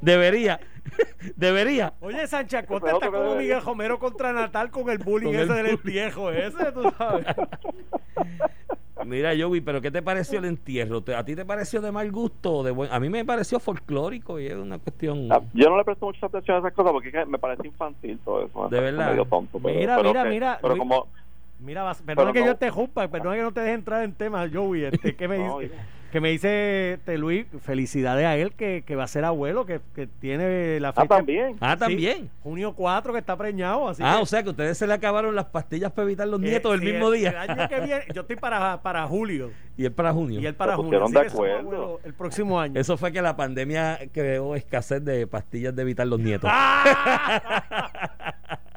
debería, 0.00 0.60
debería. 1.36 1.92
Oye, 2.00 2.26
Sánchez 2.26 2.64
Acosta 2.64 2.86
Pero 2.86 2.96
está 2.98 3.10
como 3.10 3.22
debería. 3.22 3.40
Miguel 3.40 3.62
Romero 3.62 3.98
contra 3.98 4.32
Natal 4.32 4.70
con 4.70 4.90
el 4.90 4.98
bullying 4.98 5.32
Con 5.32 5.40
ese 5.40 5.60
el 5.60 5.66
del 5.66 5.76
viejo 5.78 6.30
ese, 6.30 6.72
tú 6.72 6.92
sabes. 6.96 7.26
Mira, 9.04 9.32
Joey, 9.38 9.60
pero 9.60 9.80
¿qué 9.80 9.90
te 9.90 10.02
pareció 10.02 10.38
el 10.38 10.44
entierro? 10.46 11.00
¿Te- 11.00 11.14
¿A 11.14 11.24
ti 11.24 11.34
te 11.36 11.44
pareció 11.44 11.80
de 11.80 11.92
mal 11.92 12.10
gusto? 12.10 12.56
o 12.58 12.62
De 12.62 12.70
buen... 12.70 12.90
A 12.92 12.98
mí 13.00 13.08
me 13.08 13.24
pareció 13.24 13.60
folclórico 13.60 14.38
y 14.40 14.46
es 14.46 14.54
una 14.54 14.78
cuestión... 14.78 15.28
Ah, 15.30 15.40
Yo 15.54 15.68
no 15.70 15.76
le 15.78 15.84
presto 15.84 16.06
mucha 16.06 16.26
atención 16.26 16.56
a 16.56 16.60
esas 16.60 16.72
cosas 16.72 16.92
porque 16.92 17.12
me 17.26 17.38
parece 17.38 17.66
infantil 17.66 18.18
todo 18.24 18.44
eso. 18.44 18.68
De 18.68 18.80
verdad. 18.80 19.10
medio 19.10 19.24
tonto, 19.24 19.58
pero- 19.62 19.78
Mira, 19.78 19.96
pero 19.96 20.08
mira, 20.08 20.24
mira, 20.24 20.58
Pero 20.60 20.76
como 20.76 21.06
Mira, 21.60 21.82
vas- 21.82 22.02
perdona 22.02 22.30
Pero 22.30 22.32
que 22.32 22.40
no. 22.40 22.46
yo 22.46 22.56
te 22.56 22.70
juzpa, 22.70 23.08
perdona 23.08 23.36
que 23.36 23.42
no 23.42 23.52
te 23.52 23.60
deje 23.60 23.74
entrar 23.74 24.04
en 24.04 24.12
temas, 24.12 24.48
Joey. 24.52 24.84
Este, 24.84 25.16
¿qué 25.16 25.26
me 25.28 25.38
No, 25.46 25.58
dice? 25.58 25.74
Que 26.12 26.22
me 26.22 26.30
dice 26.30 26.94
este 26.94 27.18
Luis, 27.18 27.44
felicidades 27.60 28.24
a 28.24 28.34
él 28.34 28.52
que, 28.54 28.82
que 28.86 28.96
va 28.96 29.04
a 29.04 29.08
ser 29.08 29.26
abuelo, 29.26 29.66
que, 29.66 29.80
que 29.94 30.06
tiene 30.06 30.80
la 30.80 30.88
Ah, 30.88 30.92
fecha. 30.94 31.08
también. 31.16 31.56
Ah, 31.60 31.74
Sí, 31.74 31.80
también. 31.80 32.30
junio 32.42 32.72
4 32.74 33.12
que 33.12 33.18
está 33.18 33.36
preñado, 33.36 33.88
así 33.90 34.02
ah, 34.02 34.14
que- 34.16 34.22
o 34.22 34.24
sea 34.26 34.42
que 34.42 34.48
ustedes 34.48 34.78
se 34.78 34.86
le 34.86 34.94
acabaron 34.94 35.34
las 35.34 35.44
pastillas 35.46 35.92
para 35.92 36.04
evitar 36.06 36.26
los 36.26 36.40
Eh, 36.40 36.44
nietos 36.44 36.72
el 36.72 36.80
sí, 36.80 36.86
mismo 36.86 37.10
día. 37.10 37.28
El 37.28 37.50
año 37.50 37.68
que 37.68 37.80
viene, 37.84 38.04
yo 38.14 38.22
estoy 38.22 38.36
para, 38.36 38.80
para 38.80 39.06
julio 39.06 39.50
Y 39.76 39.84
él 39.84 39.92
para 39.92 40.14
junio. 40.14 40.40
y 40.40 40.46
él 40.46 40.54
para 40.54 40.76
junio. 40.76 41.04
Así 41.04 41.12
de 41.12 41.20
que 41.20 41.26
acuerdo. 41.26 41.58
abuelos 41.58 42.00
el 42.04 42.14
próximo 42.14 42.58
año. 42.58 42.80
Eso 42.80 42.96
fue 42.96 43.12
que 43.12 43.20
la 43.20 43.36
pandemia 43.36 43.98
creó 44.10 44.54
escasez 44.54 45.04
de 45.04 45.26
pastillas 45.26 45.76
de 45.76 45.82
evitar 45.82 46.06
los 46.06 46.20
nietos. 46.20 46.48
¡Ah! 46.50 47.62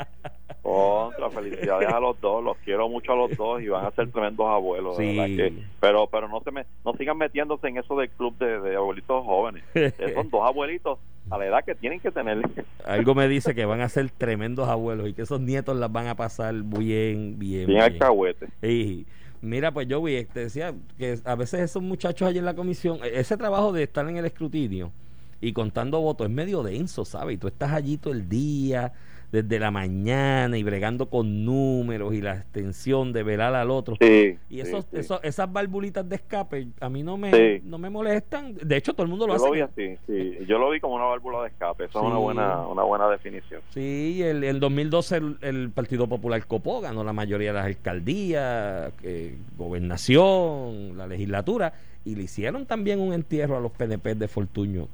Felicidades 1.34 1.88
a 1.90 2.00
los 2.00 2.20
dos, 2.22 2.44
los 2.44 2.58
quiero 2.58 2.88
mucho 2.90 3.14
a 3.14 3.16
los 3.16 3.36
dos 3.38 3.62
y 3.62 3.68
van 3.68 3.86
a 3.86 3.92
ser 3.92 4.10
tremendos 4.12 4.46
abuelos. 4.48 4.98
Sí. 4.98 5.16
que- 5.16 5.54
pero 5.80 6.08
pero 6.08 6.28
no 6.28 6.42
se 6.42 6.52
me, 6.52 6.66
no 6.86 6.94
sigan 6.94 7.18
metiéndose 7.18 7.68
en 7.68 7.78
eso 7.78 7.96
del 7.96 8.10
club 8.10 8.38
de, 8.38 8.60
de 8.60 8.76
abuelitos 8.76 9.24
jóvenes. 9.26 9.64
Eh, 9.76 9.94
Son 10.16 10.30
dos 10.30 10.42
abuelitos 10.48 11.00
a 11.30 11.38
la 11.38 11.46
edad 11.48 11.64
que 11.66 11.76
tienen 11.76 12.00
que 12.00 12.12
tener. 12.12 12.42
Algo 12.86 13.16
me 13.16 13.28
dice 13.28 13.56
que 13.56 13.66
van 13.66 13.82
a 13.82 13.90
ser 13.90 14.10
tremendos 14.12 14.68
abuelos 14.68 15.08
y 15.10 15.14
que 15.14 15.22
esos 15.24 15.40
nietos 15.42 15.76
las 15.78 15.92
van 15.92 16.08
a 16.08 16.16
pasar 16.16 16.54
bien, 16.54 17.38
bien, 17.40 17.66
Bien 17.66 17.68
bien. 17.68 17.82
alcahuete. 17.82 18.48
Y 18.62 19.06
mira, 19.42 19.72
pues 19.72 19.88
yo 19.88 20.02
vi, 20.04 20.24
te 20.26 20.42
decía 20.42 20.74
que 20.98 21.18
a 21.24 21.36
veces 21.36 21.62
esos 21.62 21.82
muchachos 21.82 22.28
allí 22.28 22.40
en 22.40 22.46
la 22.46 22.56
comisión, 22.56 23.00
e- 23.04 23.20
ese 23.20 23.38
trabajo 23.38 23.72
de 23.72 23.84
estar 23.84 24.08
en 24.10 24.18
el 24.18 24.26
escrutinio 24.26 24.92
y 25.40 25.54
contando 25.54 26.00
votos 26.02 26.28
es 26.28 26.34
medio 26.34 26.62
denso, 26.64 27.06
¿sabes? 27.06 27.36
Y 27.36 27.38
tú 27.38 27.48
estás 27.48 27.72
allí 27.72 27.98
todo 27.98 28.14
el 28.14 28.30
día, 28.30 28.94
desde 29.32 29.60
la 29.60 29.72
mañana 29.72 30.58
y 30.58 30.64
bregando 30.64 31.06
con 31.10 31.46
números 31.46 32.14
y 32.14 32.22
la 32.22 32.36
extensión 32.36 33.14
de 33.14 33.24
velar 33.24 33.56
al 33.56 33.72
otro. 33.72 33.96
Sí. 34.02 34.38
Y 34.50 34.60
esos, 34.60 34.86
sí. 34.92 34.98
esos- 34.98 35.24
esas 35.24 35.52
valvulitas 35.52 36.08
de 36.10 36.18
escape 36.18 36.68
a 36.82 36.90
mí 36.90 37.02
no 37.02 37.16
me, 37.16 37.32
Sí. 37.32 37.64
no 37.66 37.78
me 37.78 37.90
molestan. 37.90 38.56
De 38.62 38.76
hecho, 38.76 38.92
todo 38.94 39.04
el 39.04 39.10
mundo 39.10 39.28
lo 39.28 39.34
Yo 39.34 39.38
hace. 39.38 39.46
lo 39.46 39.52
vi 39.54 39.62
así, 39.62 39.98
sí. 40.06 40.38
Yo 40.48 40.58
lo 40.60 40.70
vi 40.70 40.82
como 40.82 40.96
una 40.96 41.06
válvula 41.06 41.44
de 41.44 41.48
escape. 41.48 41.86
Eso 41.86 42.00
es 42.02 42.06
una 42.06 42.18
buena, 42.18 42.68
una 42.68 42.84
buena 42.84 43.08
definición. 43.10 43.62
Sí, 43.70 44.22
el, 44.22 44.44
el 44.44 44.60
2012 44.60 45.16
el, 45.18 45.38
el 45.42 45.70
Partido 45.70 46.08
Popular 46.08 46.46
copó, 46.46 46.82
ganó 46.82 47.04
la 47.04 47.14
mayoría 47.14 47.50
de 47.54 47.54
las 47.60 47.66
alcaldías, 47.68 48.92
eh, 49.04 49.36
gobernación, 49.58 50.98
la 50.98 51.08
legislatura, 51.08 51.74
y 52.04 52.16
le 52.16 52.24
hicieron 52.24 52.66
también 52.66 53.00
un 53.00 53.14
entierro 53.14 53.58
a 53.58 53.60
los 53.62 53.72
PNP 53.72 54.16
de 54.16 54.28
Fortuño. 54.28 54.88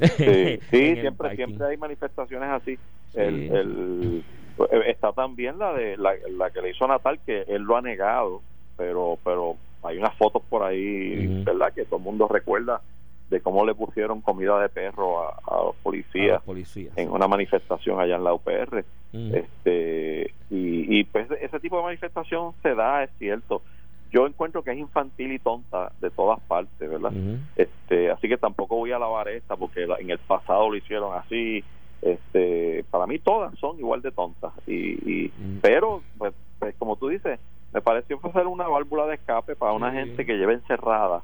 En 0.26 0.60
siempre, 0.70 1.12
parking. 1.12 1.36
siempre 1.46 1.66
hay 1.68 1.76
manifestaciones 1.76 2.48
así. 2.50 2.78
El, 3.16 3.56
el- 3.56 4.24
eh, 4.70 4.82
está 4.86 5.12
también 5.12 5.58
la 5.58 5.72
de 5.72 5.96
la, 5.96 6.14
la 6.30 6.50
que 6.50 6.62
le 6.62 6.70
hizo 6.70 6.86
Natal, 6.86 7.20
que 7.26 7.42
él 7.48 7.62
lo 7.62 7.76
ha 7.76 7.82
negado, 7.82 8.42
pero 8.76 9.18
pero 9.24 9.56
hay 9.82 9.98
unas 9.98 10.14
fotos 10.16 10.42
por 10.48 10.62
ahí. 10.62 11.26
¿verdad? 11.44 11.72
Que 11.74 11.84
todo 11.84 11.96
el 11.98 12.02
mundo 12.04 12.26
recuerda 12.28 12.80
de 13.28 13.40
cómo 13.40 13.64
le 13.66 13.74
pusieron 13.74 14.20
comida 14.22 14.60
de 14.60 14.68
perro 14.68 15.28
a, 15.28 15.64
los 15.64 15.76
policías, 15.82 16.40
en 16.96 17.10
una 17.10 17.26
manifestación 17.26 18.00
allá 18.00 18.16
en 18.16 18.24
la 18.24 18.32
UPR. 18.34 18.84
este 19.34 20.34
y, 20.50 20.98
y 21.00 21.04
pues 21.04 21.28
ese 21.40 21.58
tipo 21.60 21.76
de 21.78 21.82
manifestación 21.84 22.54
se 22.62 22.74
da, 22.74 23.02
es 23.02 23.10
cierto. 23.18 23.62
Yo 24.12 24.26
encuentro 24.26 24.62
que 24.62 24.70
es 24.70 24.78
infantil 24.78 25.32
y 25.32 25.38
tonta 25.40 25.90
de 26.00 26.10
todas 26.10 26.38
partes, 26.42 26.88
¿verdad? 26.88 27.10
este 27.56 28.10
Así 28.10 28.28
que 28.28 28.36
tampoco 28.38 28.76
voy 28.76 28.92
a 28.92 28.98
lavar 28.98 29.28
esta 29.28 29.56
porque 29.56 29.86
en 29.98 30.10
el 30.10 30.18
pasado 30.20 30.70
lo 30.70 30.76
hicieron 30.76 31.14
así. 31.18 31.64
Este 32.02 32.84
Para 32.90 33.06
mí 33.06 33.18
todas 33.18 33.58
son 33.58 33.78
igual 33.78 34.02
de 34.02 34.12
tontas. 34.12 34.52
y, 34.66 35.28
Pero, 35.60 36.02
pues, 36.18 36.34
pues, 36.58 36.74
como 36.76 36.96
tú 36.96 37.08
dices, 37.08 37.38
me 37.72 37.80
pareció 37.80 38.18
hacer 38.22 38.46
una 38.46 38.68
válvula 38.68 39.06
de 39.06 39.16
escape 39.16 39.56
para 39.56 39.72
una 39.72 39.92
gente 39.92 40.24
que 40.24 40.36
lleva 40.36 40.52
encerrada 40.52 41.22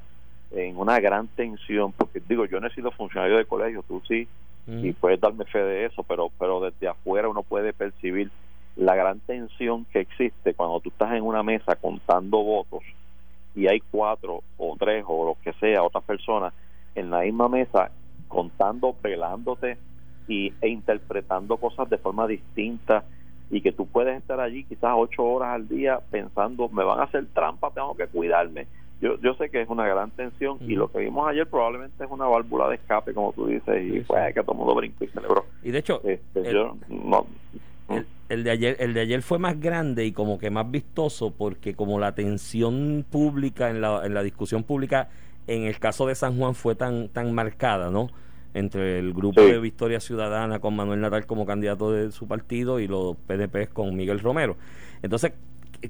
en 0.51 0.77
una 0.77 0.99
gran 0.99 1.27
tensión, 1.29 1.91
porque 1.93 2.21
digo, 2.27 2.45
yo 2.45 2.59
no 2.59 2.67
he 2.67 2.73
sido 2.73 2.91
funcionario 2.91 3.37
de 3.37 3.45
colegio, 3.45 3.83
tú 3.87 4.01
sí, 4.07 4.27
y 4.67 4.93
puedes 4.93 5.19
darme 5.19 5.43
fe 5.45 5.59
de 5.59 5.85
eso, 5.85 6.03
pero, 6.03 6.29
pero 6.39 6.61
desde 6.61 6.87
afuera 6.87 7.27
uno 7.27 7.43
puede 7.43 7.73
percibir 7.73 8.31
la 8.75 8.95
gran 8.95 9.19
tensión 9.19 9.85
que 9.85 9.99
existe 9.99 10.53
cuando 10.53 10.79
tú 10.79 10.89
estás 10.89 11.13
en 11.13 11.23
una 11.23 11.43
mesa 11.43 11.75
contando 11.75 12.41
votos 12.41 12.83
y 13.55 13.67
hay 13.67 13.81
cuatro 13.91 14.41
o 14.57 14.75
tres 14.79 15.03
o 15.07 15.25
lo 15.25 15.37
que 15.43 15.53
sea, 15.59 15.83
otras 15.83 16.03
personas 16.03 16.53
en 16.95 17.09
la 17.09 17.21
misma 17.21 17.49
mesa 17.49 17.91
contando, 18.27 18.93
pelándote 18.93 19.77
y, 20.27 20.53
e 20.61 20.69
interpretando 20.69 21.57
cosas 21.57 21.89
de 21.89 21.97
forma 21.97 22.27
distinta 22.27 23.03
y 23.51 23.61
que 23.61 23.71
tú 23.71 23.85
puedes 23.85 24.17
estar 24.17 24.39
allí 24.39 24.63
quizás 24.63 24.93
ocho 24.95 25.23
horas 25.23 25.55
al 25.55 25.67
día 25.67 25.99
pensando, 26.09 26.69
me 26.69 26.83
van 26.83 26.99
a 26.99 27.03
hacer 27.03 27.25
trampa, 27.33 27.71
tengo 27.71 27.95
que 27.95 28.07
cuidarme 28.07 28.67
yo, 29.03 29.19
yo 29.19 29.33
sé 29.33 29.49
que 29.49 29.61
es 29.61 29.67
una 29.67 29.85
gran 29.85 30.11
tensión 30.11 30.59
y 30.61 30.75
lo 30.75 30.89
que 30.89 30.99
vimos 30.99 31.27
ayer 31.27 31.45
probablemente 31.45 32.05
es 32.05 32.09
una 32.09 32.25
válvula 32.25 32.69
de 32.69 32.75
escape, 32.75 33.13
como 33.13 33.33
tú 33.33 33.47
dices, 33.47 33.83
y 33.83 33.99
pues 33.99 34.33
que 34.33 34.41
todo 34.41 34.53
el 34.53 34.57
mundo 34.59 34.75
brincó 34.75 35.03
y 35.03 35.07
celebró. 35.09 35.45
Y 35.61 35.71
de 35.71 35.79
hecho, 35.79 36.01
este, 36.05 36.49
el, 36.49 36.71
el, 38.29 38.43
de 38.45 38.51
ayer, 38.51 38.77
el 38.79 38.93
de 38.93 39.01
ayer 39.01 39.21
fue 39.21 39.39
más 39.39 39.59
grande 39.59 40.05
y 40.05 40.13
como 40.13 40.39
que 40.39 40.49
más 40.49 40.71
vistoso 40.71 41.31
porque 41.31 41.75
como 41.75 41.99
la 41.99 42.15
tensión 42.15 43.05
pública 43.11 43.69
en 43.69 43.81
la, 43.81 44.05
en 44.05 44.13
la 44.13 44.23
discusión 44.23 44.63
pública 44.63 45.09
en 45.47 45.63
el 45.63 45.77
caso 45.79 46.07
de 46.07 46.15
San 46.15 46.37
Juan 46.37 46.55
fue 46.55 46.75
tan, 46.75 47.09
tan 47.09 47.33
marcada, 47.33 47.91
¿no? 47.91 48.07
Entre 48.53 48.99
el 48.99 49.13
grupo 49.13 49.41
de 49.41 49.59
Victoria 49.59 49.99
Ciudadana 49.99 50.59
con 50.59 50.75
Manuel 50.75 51.01
Natal 51.01 51.25
como 51.25 51.45
candidato 51.45 51.91
de 51.91 52.11
su 52.11 52.27
partido 52.27 52.79
y 52.79 52.87
los 52.87 53.15
PDP 53.15 53.71
con 53.73 53.95
Miguel 53.95 54.19
Romero. 54.19 54.57
Entonces, 55.01 55.33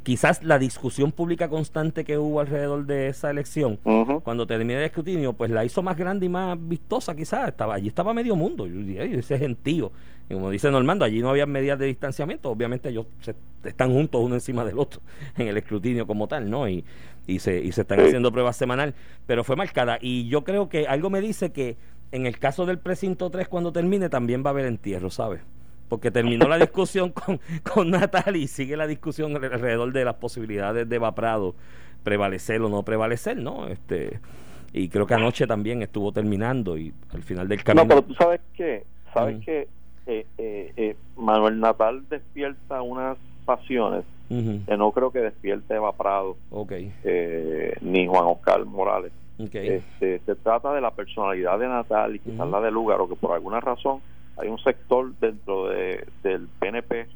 quizás 0.01 0.43
la 0.43 0.57
discusión 0.57 1.11
pública 1.11 1.49
constante 1.49 2.03
que 2.03 2.17
hubo 2.17 2.39
alrededor 2.39 2.85
de 2.85 3.09
esa 3.09 3.29
elección, 3.29 3.77
cuando 4.23 4.47
terminé 4.47 4.75
el 4.75 4.83
escrutinio, 4.85 5.33
pues 5.33 5.51
la 5.51 5.63
hizo 5.63 5.83
más 5.83 5.97
grande 5.97 6.25
y 6.25 6.29
más 6.29 6.57
vistosa 6.59 7.15
quizás. 7.15 7.49
Estaba, 7.49 7.75
allí 7.75 7.89
estaba 7.89 8.13
medio 8.13 8.35
mundo, 8.35 8.65
yo 8.65 8.75
diría, 8.75 9.03
ese 9.03 9.37
gentío. 9.37 9.91
Y 10.29 10.33
como 10.33 10.49
dice 10.49 10.71
Normando, 10.71 11.05
allí 11.05 11.21
no 11.21 11.29
había 11.29 11.45
medidas 11.45 11.77
de 11.77 11.85
distanciamiento, 11.85 12.49
obviamente 12.49 12.89
ellos 12.89 13.05
están 13.63 13.91
juntos 13.91 14.21
uno 14.23 14.35
encima 14.35 14.63
del 14.63 14.79
otro 14.79 15.01
en 15.37 15.47
el 15.47 15.57
escrutinio 15.57 16.07
como 16.07 16.27
tal, 16.27 16.49
¿no? 16.49 16.67
Y, 16.67 16.83
y, 17.27 17.39
se, 17.39 17.59
y 17.59 17.71
se 17.71 17.81
están 17.81 17.99
haciendo 17.99 18.31
pruebas 18.31 18.55
semanal, 18.55 18.95
pero 19.27 19.43
fue 19.43 19.55
marcada. 19.55 19.97
Y 20.01 20.27
yo 20.27 20.43
creo 20.43 20.69
que 20.69 20.87
algo 20.87 21.09
me 21.09 21.21
dice 21.21 21.51
que 21.51 21.77
en 22.13 22.25
el 22.25 22.39
caso 22.39 22.65
del 22.65 22.79
precinto 22.79 23.29
3, 23.29 23.49
cuando 23.49 23.73
termine, 23.73 24.07
también 24.07 24.43
va 24.43 24.49
a 24.49 24.51
haber 24.51 24.65
entierro, 24.65 25.09
¿sabes? 25.09 25.41
porque 25.93 26.09
terminó 26.09 26.47
la 26.47 26.57
discusión 26.65 27.11
con, 27.11 27.39
con 27.61 27.91
Natal 27.91 28.35
y 28.35 28.47
sigue 28.47 28.75
la 28.75 28.87
discusión 28.87 29.35
alrededor 29.35 29.93
de 29.93 30.03
las 30.03 30.15
posibilidades 30.15 30.89
de 30.89 30.97
Vaprado 30.97 31.53
prevalecer 32.03 32.61
o 32.63 32.69
no 32.69 32.81
prevalecer, 32.81 33.37
¿no? 33.37 33.67
Este 33.67 34.19
y 34.73 34.89
creo 34.89 35.05
que 35.05 35.13
anoche 35.13 35.45
también 35.45 35.83
estuvo 35.83 36.11
terminando 36.11 36.79
y 36.79 36.91
al 37.13 37.21
final 37.21 37.47
del 37.47 37.63
camino. 37.63 37.83
No, 37.83 37.87
pero 37.87 38.01
tú 38.01 38.15
sabes 38.15 38.41
que, 38.55 38.83
sabes 39.13 39.45
que 39.45 39.67
eh, 40.07 40.25
eh, 40.39 40.73
eh, 40.75 40.95
Manuel 41.15 41.59
Natal 41.59 42.03
despierta 42.09 42.81
unas 42.81 43.17
pasiones 43.45 44.03
que 44.29 44.77
no 44.77 44.91
creo 44.93 45.11
que 45.11 45.19
despierte 45.19 45.75
Eva 45.75 45.91
Prado 45.95 46.37
okay. 46.49 46.91
ni 47.81 48.07
Juan 48.07 48.25
Oscar 48.25 48.65
Morales. 48.65 49.11
Este, 49.39 50.19
se 50.19 50.35
trata 50.35 50.73
de 50.73 50.81
la 50.81 50.91
personalidad 50.91 51.57
de 51.57 51.67
Natal 51.67 52.15
y 52.15 52.19
quizás 52.19 52.47
la 52.47 52.61
de 52.61 52.69
o 52.69 53.09
que 53.09 53.15
por 53.15 53.33
alguna 53.33 53.59
razón 53.59 53.99
hay 54.37 54.47
un 54.47 54.59
sector 54.59 55.11
dentro 55.19 55.69
de, 55.69 56.05
del 56.21 56.47
PNP 56.59 57.07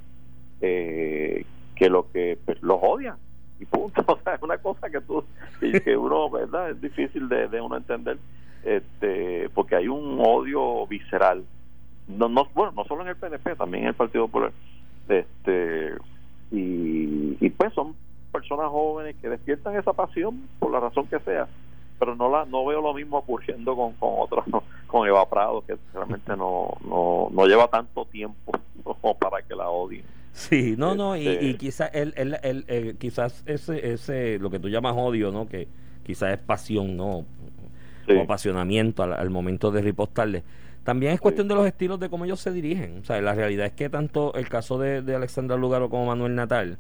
eh, 0.62 1.46
que 1.76 1.90
lo 1.90 2.12
que 2.12 2.38
pues, 2.44 2.62
los 2.62 2.80
odia. 2.82 3.18
Y 3.60 3.66
punto. 3.66 4.04
O 4.08 4.20
sea 4.24 4.36
es 4.36 4.42
una 4.42 4.58
cosa 4.58 4.90
que 4.90 5.02
tú 5.02 5.24
que 5.60 5.98
uno 5.98 6.30
verdad 6.30 6.72
es 6.72 6.82
difícil 6.82 7.30
de, 7.30 7.48
de, 7.48 7.62
uno 7.62 7.78
entender 7.78 8.18
este 8.64 9.50
porque 9.54 9.76
hay 9.76 9.88
un 9.88 10.20
odio 10.20 10.88
visceral. 10.88 11.44
No 12.08 12.30
no 12.30 12.48
bueno 12.54 12.72
no 12.72 12.84
solo 12.86 13.04
en 13.04 13.10
el 13.10 13.16
PNP 13.16 13.56
también 13.56 13.84
en 13.84 13.90
el 13.90 13.96
Partido 13.96 14.26
Popular. 14.26 14.52
Este 15.08 15.94
y, 16.52 17.38
y 17.46 17.50
pues 17.50 17.74
son 17.74 17.96
personas 18.32 18.70
jóvenes 18.70 19.16
que 19.22 19.30
despiertan 19.30 19.76
esa 19.76 19.94
pasión 19.94 20.48
por 20.60 20.72
la 20.72 20.80
razón 20.80 21.08
que 21.08 21.20
sea 21.20 21.48
pero 22.00 22.16
no 22.16 22.30
la 22.30 22.46
no 22.46 22.66
veo 22.66 22.82
lo 22.82 22.94
mismo 22.94 23.18
ocurriendo 23.18 23.76
con, 23.76 23.94
con 23.94 24.14
otros 24.18 24.46
con 24.88 25.08
Eva 25.08 25.28
Prado 25.30 25.64
que 25.66 25.78
realmente 25.94 26.36
no, 26.36 26.78
no, 26.86 27.30
no 27.32 27.46
lleva 27.46 27.68
tanto 27.68 28.06
tiempo 28.06 28.52
como 28.84 29.18
para 29.18 29.42
que 29.42 29.56
la 29.56 29.70
odien 29.70 30.06
sí 30.32 30.76
no 30.78 30.96
no 30.96 31.16
y, 31.16 31.28
este 31.28 31.46
y 31.46 31.54
quizás 31.56 31.92
el, 31.94 32.14
el, 32.16 32.98
quizás 32.98 33.44
ese 33.46 33.94
ese 33.94 34.40
lo 34.40 34.50
que 34.50 34.60
tú 34.60 34.70
llamas 34.70 34.96
odio 34.96 35.32
no 35.32 35.48
que 35.48 35.68
quizás 36.04 36.34
es 36.34 36.40
pasión 36.40 36.96
no 36.96 37.26
o 38.10 38.22
apasionamiento 38.22 39.04
al, 39.04 39.30
momento 39.30 39.72
de 39.72 39.82
ripostarle 39.82 40.44
también 40.84 41.12
es 41.12 41.20
cuestión 41.20 41.50
de 41.50 41.56
los 41.56 41.68
estilos 41.68 42.00
de 42.00 42.10
cómo 42.10 42.24
ellos 42.24 42.40
se 42.40 42.50
dirigen. 42.50 43.00
O 43.02 43.04
sea 43.04 43.20
la 43.20 43.36
realidad 43.36 43.66
es 43.66 43.74
que 43.74 43.90
tanto 43.90 44.34
el 44.36 44.48
caso 44.48 44.80
de, 44.80 45.02
de 45.02 45.16
Alexandra 45.16 45.58
Lugaro 45.58 45.90
como 45.90 46.06
Manuel 46.06 46.34
Natal 46.34 46.78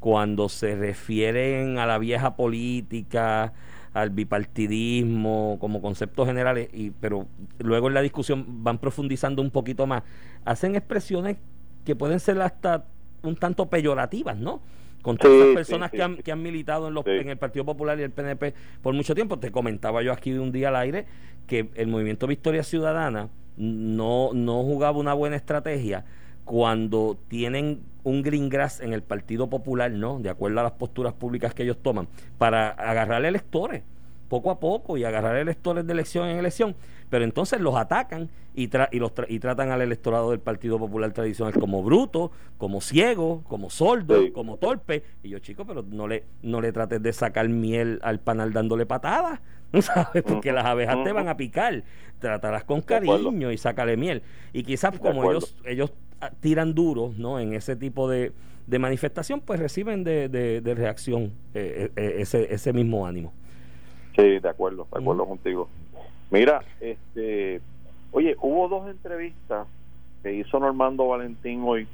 cuando 0.00 0.48
se 0.48 0.76
refieren 0.76 1.78
a 1.78 1.86
la 1.86 1.98
vieja 1.98 2.36
política 2.36 3.52
al 4.00 4.10
bipartidismo 4.10 5.58
como 5.60 5.82
conceptos 5.82 6.26
generales, 6.26 6.68
y, 6.72 6.90
pero 6.90 7.26
luego 7.58 7.88
en 7.88 7.94
la 7.94 8.02
discusión 8.02 8.62
van 8.64 8.78
profundizando 8.78 9.42
un 9.42 9.50
poquito 9.50 9.86
más, 9.86 10.02
hacen 10.44 10.76
expresiones 10.76 11.36
que 11.84 11.96
pueden 11.96 12.20
ser 12.20 12.40
hasta 12.40 12.84
un 13.22 13.36
tanto 13.36 13.66
peyorativas, 13.66 14.36
¿no? 14.36 14.60
Contra 15.02 15.30
esas 15.30 15.54
personas 15.54 15.90
que, 15.90 16.02
han, 16.02 16.16
que 16.16 16.32
han 16.32 16.42
militado 16.42 16.88
en, 16.88 16.94
los, 16.94 17.06
en 17.06 17.28
el 17.28 17.36
Partido 17.36 17.64
Popular 17.64 17.98
y 17.98 18.02
el 18.02 18.10
PNP 18.10 18.52
por 18.82 18.94
mucho 18.94 19.14
tiempo. 19.14 19.38
Te 19.38 19.50
comentaba 19.50 20.02
yo 20.02 20.12
aquí 20.12 20.32
de 20.32 20.40
un 20.40 20.50
día 20.50 20.68
al 20.68 20.76
aire 20.76 21.06
que 21.46 21.70
el 21.76 21.86
movimiento 21.86 22.26
Victoria 22.26 22.62
Ciudadana 22.62 23.28
no, 23.56 24.30
no 24.34 24.62
jugaba 24.64 24.98
una 24.98 25.14
buena 25.14 25.36
estrategia 25.36 26.04
cuando 26.48 27.18
tienen 27.28 27.82
un 28.04 28.22
green 28.22 28.48
grass 28.48 28.80
en 28.80 28.94
el 28.94 29.02
Partido 29.02 29.50
Popular, 29.50 29.90
¿no? 29.90 30.18
De 30.18 30.30
acuerdo 30.30 30.60
a 30.60 30.62
las 30.62 30.72
posturas 30.72 31.12
públicas 31.12 31.52
que 31.52 31.64
ellos 31.64 31.76
toman, 31.82 32.08
para 32.38 32.70
agarrar 32.70 33.22
electores 33.26 33.82
poco 34.30 34.50
a 34.50 34.58
poco 34.58 34.96
y 34.96 35.04
agarrar 35.04 35.36
electores 35.36 35.86
de 35.86 35.92
elección 35.92 36.26
en 36.28 36.38
elección, 36.38 36.74
pero 37.10 37.24
entonces 37.24 37.60
los 37.60 37.76
atacan 37.76 38.30
y, 38.54 38.70
y, 38.92 38.98
los 38.98 39.12
y 39.28 39.38
tratan 39.40 39.70
al 39.70 39.82
electorado 39.82 40.30
del 40.30 40.40
Partido 40.40 40.78
Popular 40.78 41.12
tradicional 41.12 41.52
como 41.52 41.82
bruto, 41.82 42.30
como 42.56 42.80
ciego, 42.80 43.42
como 43.46 43.68
sordo, 43.68 44.32
como 44.32 44.56
torpe. 44.56 45.02
Y 45.22 45.28
yo, 45.28 45.38
chico, 45.38 45.66
pero 45.66 45.82
no 45.82 46.08
le, 46.08 46.24
no 46.42 46.62
le 46.62 46.72
trates 46.72 47.02
de 47.02 47.12
sacar 47.12 47.48
miel 47.50 48.00
al 48.02 48.20
panal 48.20 48.54
dándole 48.54 48.86
patadas, 48.86 49.40
¿sabes? 49.80 50.22
Porque 50.22 50.52
las 50.52 50.64
abejas 50.64 51.04
te 51.04 51.12
van 51.12 51.28
a 51.28 51.36
picar. 51.36 51.84
Tratarás 52.20 52.64
con 52.64 52.80
cariño 52.80 53.52
y 53.52 53.58
sácale 53.58 53.98
miel. 53.98 54.22
Y 54.54 54.62
quizás 54.64 54.98
como 54.98 55.30
ellos, 55.30 55.56
ellos 55.66 55.92
tiran 56.40 56.74
duro 56.74 57.12
¿no? 57.16 57.38
en 57.38 57.54
ese 57.54 57.76
tipo 57.76 58.08
de, 58.08 58.32
de 58.66 58.78
manifestación, 58.78 59.40
pues 59.40 59.60
reciben 59.60 60.04
de, 60.04 60.28
de, 60.28 60.74
reacción 60.74 61.32
eh, 61.54 61.90
eh, 61.96 62.16
ese, 62.18 62.52
ese 62.52 62.72
mismo 62.72 63.06
ánimo. 63.06 63.32
Sí, 64.16 64.38
de 64.38 64.48
acuerdo, 64.48 64.86
de 64.92 64.98
acuerdo 64.98 65.26
contigo. 65.26 65.68
Mira, 66.30 66.62
este, 66.80 67.60
oye, 68.10 68.36
hubo 68.40 68.68
dos 68.68 68.90
entrevistas 68.90 69.66
que 70.22 70.34
hizo 70.34 70.58
Normando 70.58 71.06
Valentín 71.06 71.62
hoy 71.64 71.86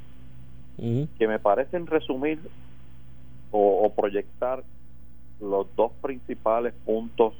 que 0.77 1.27
me 1.27 1.39
parecen 1.39 1.87
resumir 1.87 2.37
o, 3.51 3.89
proyectar 3.95 4.63
los 5.39 5.73
dos 5.77 5.93
principales 6.01 6.73
puntos 6.85 7.33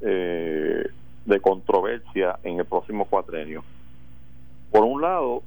eh, 0.00 0.84
de 1.24 1.40
controversia 1.40 2.40
en 2.42 2.58
el 2.58 2.64
próximo 2.64 3.04
cuatrenio. 3.04 3.62
Por 4.72 4.82
un 4.82 5.00
lado, 5.00 5.44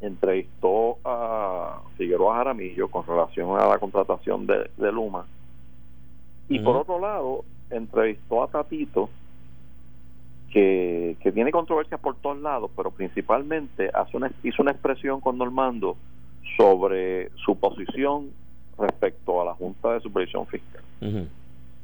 entrevistó 0.00 0.98
a 1.04 1.80
Figueroa 1.96 2.36
Jaramillo 2.36 2.88
con 2.88 3.06
relación 3.06 3.58
a 3.58 3.66
la 3.66 3.78
contratación 3.78 4.46
de, 4.46 4.92
Luma. 4.92 5.26
Y 6.48 6.60
por 6.60 6.76
otro 6.76 7.00
lado 7.00 7.44
entrevistó 7.70 8.42
a 8.42 8.48
Tatito 8.48 9.10
que, 10.50 11.16
que 11.20 11.32
tiene 11.32 11.50
controversias 11.50 12.00
por 12.00 12.14
todos 12.16 12.38
lados 12.38 12.70
pero 12.76 12.92
principalmente 12.92 13.90
hace 13.92 14.16
una, 14.16 14.30
hizo 14.44 14.62
una 14.62 14.70
expresión 14.70 15.20
con 15.20 15.38
Normando 15.38 15.96
sobre 16.56 17.30
su 17.44 17.58
posición 17.58 18.30
respecto 18.78 19.40
a 19.40 19.46
la 19.46 19.54
Junta 19.54 19.94
de 19.94 20.00
Supervisión 20.00 20.46
Fiscal. 20.46 20.82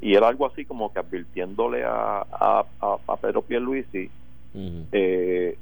Y 0.01 0.15
era 0.15 0.29
algo 0.29 0.47
así 0.47 0.65
como 0.65 0.93
que 0.93 0.99
advirtiéndole 0.99 1.85
a, 1.85 2.27
a, 2.31 2.65
a, 2.81 2.97
a 3.07 3.17
Pedro 3.17 3.43
Pierluisi 3.43 4.11
Ujú. 4.55 4.87
eh, 4.93 5.57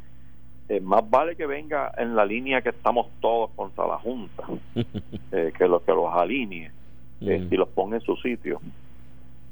eh, 0.71 0.79
más 0.79 1.11
vale 1.11 1.35
que 1.35 1.47
venga 1.47 1.93
en 1.97 2.15
la 2.15 2.25
línea 2.25 2.63
que 2.63 2.69
estamos 2.69 3.09
todos 3.21 3.51
contra 3.57 3.89
la 3.89 3.99
Junta, 3.99 4.45
eh, 5.33 5.53
que, 5.59 5.67
lo, 5.67 5.85
que 5.85 5.91
los 5.91 6.15
alinee 6.15 6.71
eh, 7.23 7.49
y 7.51 7.57
los 7.57 7.69
ponga 7.71 7.97
en 7.97 8.03
su 8.03 8.15
sitio. 8.15 8.61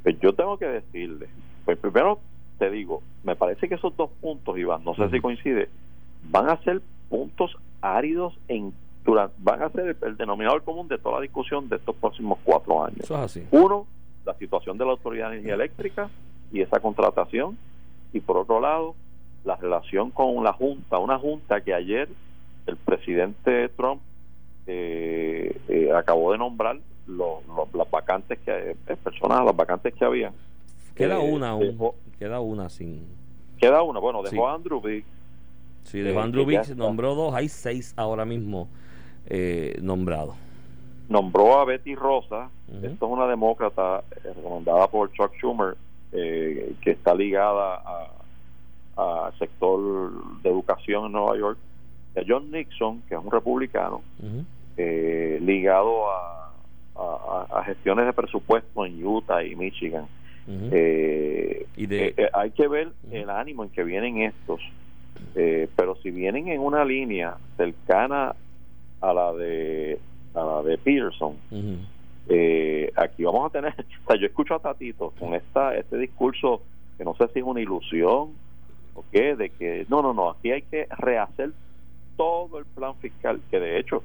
Pues 0.05 0.21
yo 0.21 0.33
tengo 0.33 0.57
que 0.59 0.67
decirle, 0.67 1.27
pues 1.65 1.77
primero 1.77 2.21
te 2.61 2.71
digo, 2.71 3.03
me 3.25 3.35
parece 3.35 3.69
que 3.69 3.75
esos 3.75 3.97
dos 3.97 4.11
puntos, 4.21 4.57
Iván, 4.57 4.85
no 4.85 4.95
sé 4.95 5.11
si 5.11 5.21
coincide, 5.21 5.69
van 6.31 6.51
a 6.51 6.63
ser 6.63 6.81
puntos 7.09 7.57
áridos 7.81 8.39
en 8.47 8.73
durante, 9.05 9.35
van 9.39 9.65
a 9.65 9.71
ser 9.71 9.89
el, 9.89 9.97
el 10.03 10.17
denominador 10.17 10.63
común 10.63 10.87
de 10.87 10.99
toda 10.99 11.17
la 11.17 11.23
discusión 11.23 11.69
de 11.69 11.77
estos 11.77 11.97
próximos 11.97 12.39
cuatro 12.45 12.85
años. 12.85 13.01
Eso 13.01 13.17
es 13.17 13.21
así. 13.23 13.45
Uno, 13.51 13.89
la 14.25 14.35
situación 14.35 14.79
de 14.79 14.85
la 14.85 14.93
Autoridad 14.93 15.31
de 15.31 15.39
Energía 15.39 15.55
Eléctrica 15.55 16.11
y 16.53 16.61
esa 16.61 16.79
contratación. 16.79 17.59
Y 18.13 18.21
por 18.21 18.37
otro 18.37 18.61
lado, 18.61 18.95
la 19.49 19.57
relación 19.57 20.11
con 20.11 20.45
la 20.45 20.53
Junta. 20.53 20.99
Una 20.99 21.19
Junta 21.19 21.63
que 21.63 21.73
ayer 21.73 22.09
el 22.67 22.77
presidente 22.77 23.71
Trump 23.71 24.03
eh, 24.67 25.57
eh, 25.69 25.91
acabó 25.97 26.33
de 26.33 26.39
nombrar 26.39 26.79
los, 27.07 27.47
los- 27.47 27.73
las 27.73 27.91
vacantes 27.91 28.39
que 28.41 28.73
eh, 28.73 28.97
personas, 29.03 29.43
las 29.45 29.57
vacantes 29.57 29.95
que 29.95 30.05
había. 30.05 30.31
Queda 30.95 31.17
Eh, 31.25 31.33
una 31.33 31.51
aún. 31.51 31.63
dejó- 31.63 31.95
Queda 32.19 32.41
una 32.41 32.69
sin. 32.69 33.07
queda 33.59 33.83
una. 33.83 34.01
Bueno, 34.01 34.23
dejó 34.23 34.35
Sí. 34.37 34.43
a 34.43 34.53
Andrew 34.55 34.81
Biggs. 34.83 35.07
Sí, 35.85 36.01
Eh, 36.01 36.19
Andrew 36.19 36.45
que 36.45 36.53
ya 36.53 36.59
Biggs 36.61 36.71
está. 36.73 36.83
nombró 36.85 37.15
dos, 37.15 37.33
hay 37.35 37.49
seis 37.49 37.95
ahora 37.97 38.25
mismo 38.27 38.69
nombrados. 39.81 40.35
nombró 41.09 41.59
a 41.61 41.65
Betty 41.65 41.95
Rosa, 41.95 42.51
esto 42.83 43.07
es 43.07 43.13
una 43.13 43.27
demócrata 43.27 44.03
recomendada 44.23 44.87
por 44.89 45.11
Chuck 45.13 45.33
Schumer, 45.39 45.75
que 46.11 46.91
está 46.91 47.15
ligada 47.15 47.77
a- 47.77 48.11
al 48.99 49.33
sector 49.39 50.41
de 50.43 50.51
educación 50.51 51.07
en 51.07 51.13
Nueva 51.13 51.37
York, 51.37 51.59
a 52.17 52.21
John 52.27 52.51
Nixon, 52.51 53.03
que 53.09 53.15
es 53.15 53.21
un 53.23 53.31
republicano, 53.31 54.03
eh, 54.77 55.39
ligado 55.41 56.11
a, 56.11 56.53
a- 56.97 57.47
a 57.61 57.65
gestiones 57.65 58.07
de 58.07 58.13
presupuesto 58.13 58.85
en 58.85 59.05
Utah 59.07 59.43
y 59.45 59.55
Michigan. 59.55 60.09
Eh, 60.73 61.67
Y 61.77 61.87
de- 61.87 62.07
eh, 62.09 62.15
eh, 62.17 62.31
hay 62.33 62.51
que 62.51 62.67
ver 62.67 62.93
el 63.13 63.31
ánimo 63.31 63.63
en 63.63 63.71
que 63.71 63.85
vienen 63.85 64.23
estos, 64.23 64.61
eh, 65.37 65.69
pero 65.77 65.95
si 66.03 66.11
vienen 66.11 66.49
en 66.49 66.61
una 66.61 66.85
línea 66.85 67.37
cercana 67.57 68.35
a 69.01 69.13
la 69.13 69.33
de 69.33 69.99
a 70.35 70.43
la 70.45 70.63
de 70.63 70.77
Peterson, 70.79 71.37
eh, 72.29 72.93
aquí 72.97 73.25
vamos 73.25 73.47
a 73.47 73.51
tener, 73.51 73.75
o 73.79 74.07
sea, 74.13 74.17
yo 74.21 74.27
escucho 74.27 74.55
a 74.55 74.59
Tatito 74.59 75.13
con 75.19 75.35
esta 75.35 75.77
este 75.77 75.97
discurso 75.99 76.63
que 76.97 77.05
no 77.05 77.15
sé 77.15 77.29
si 77.33 77.39
es 77.39 77.45
una 77.45 77.61
ilusión 77.61 78.33
o 78.99 79.05
qué, 79.11 79.37
de 79.37 79.51
que 79.51 79.87
no, 79.89 80.03
no, 80.03 80.13
no, 80.13 80.31
aquí 80.31 80.51
hay 80.51 80.63
que 80.63 80.87
rehacer 80.99 81.53
todo 82.17 82.59
el 82.59 82.65
plan 82.65 82.95
fiscal, 82.97 83.41
que 83.51 83.61
de 83.61 83.79
hecho 83.79 84.03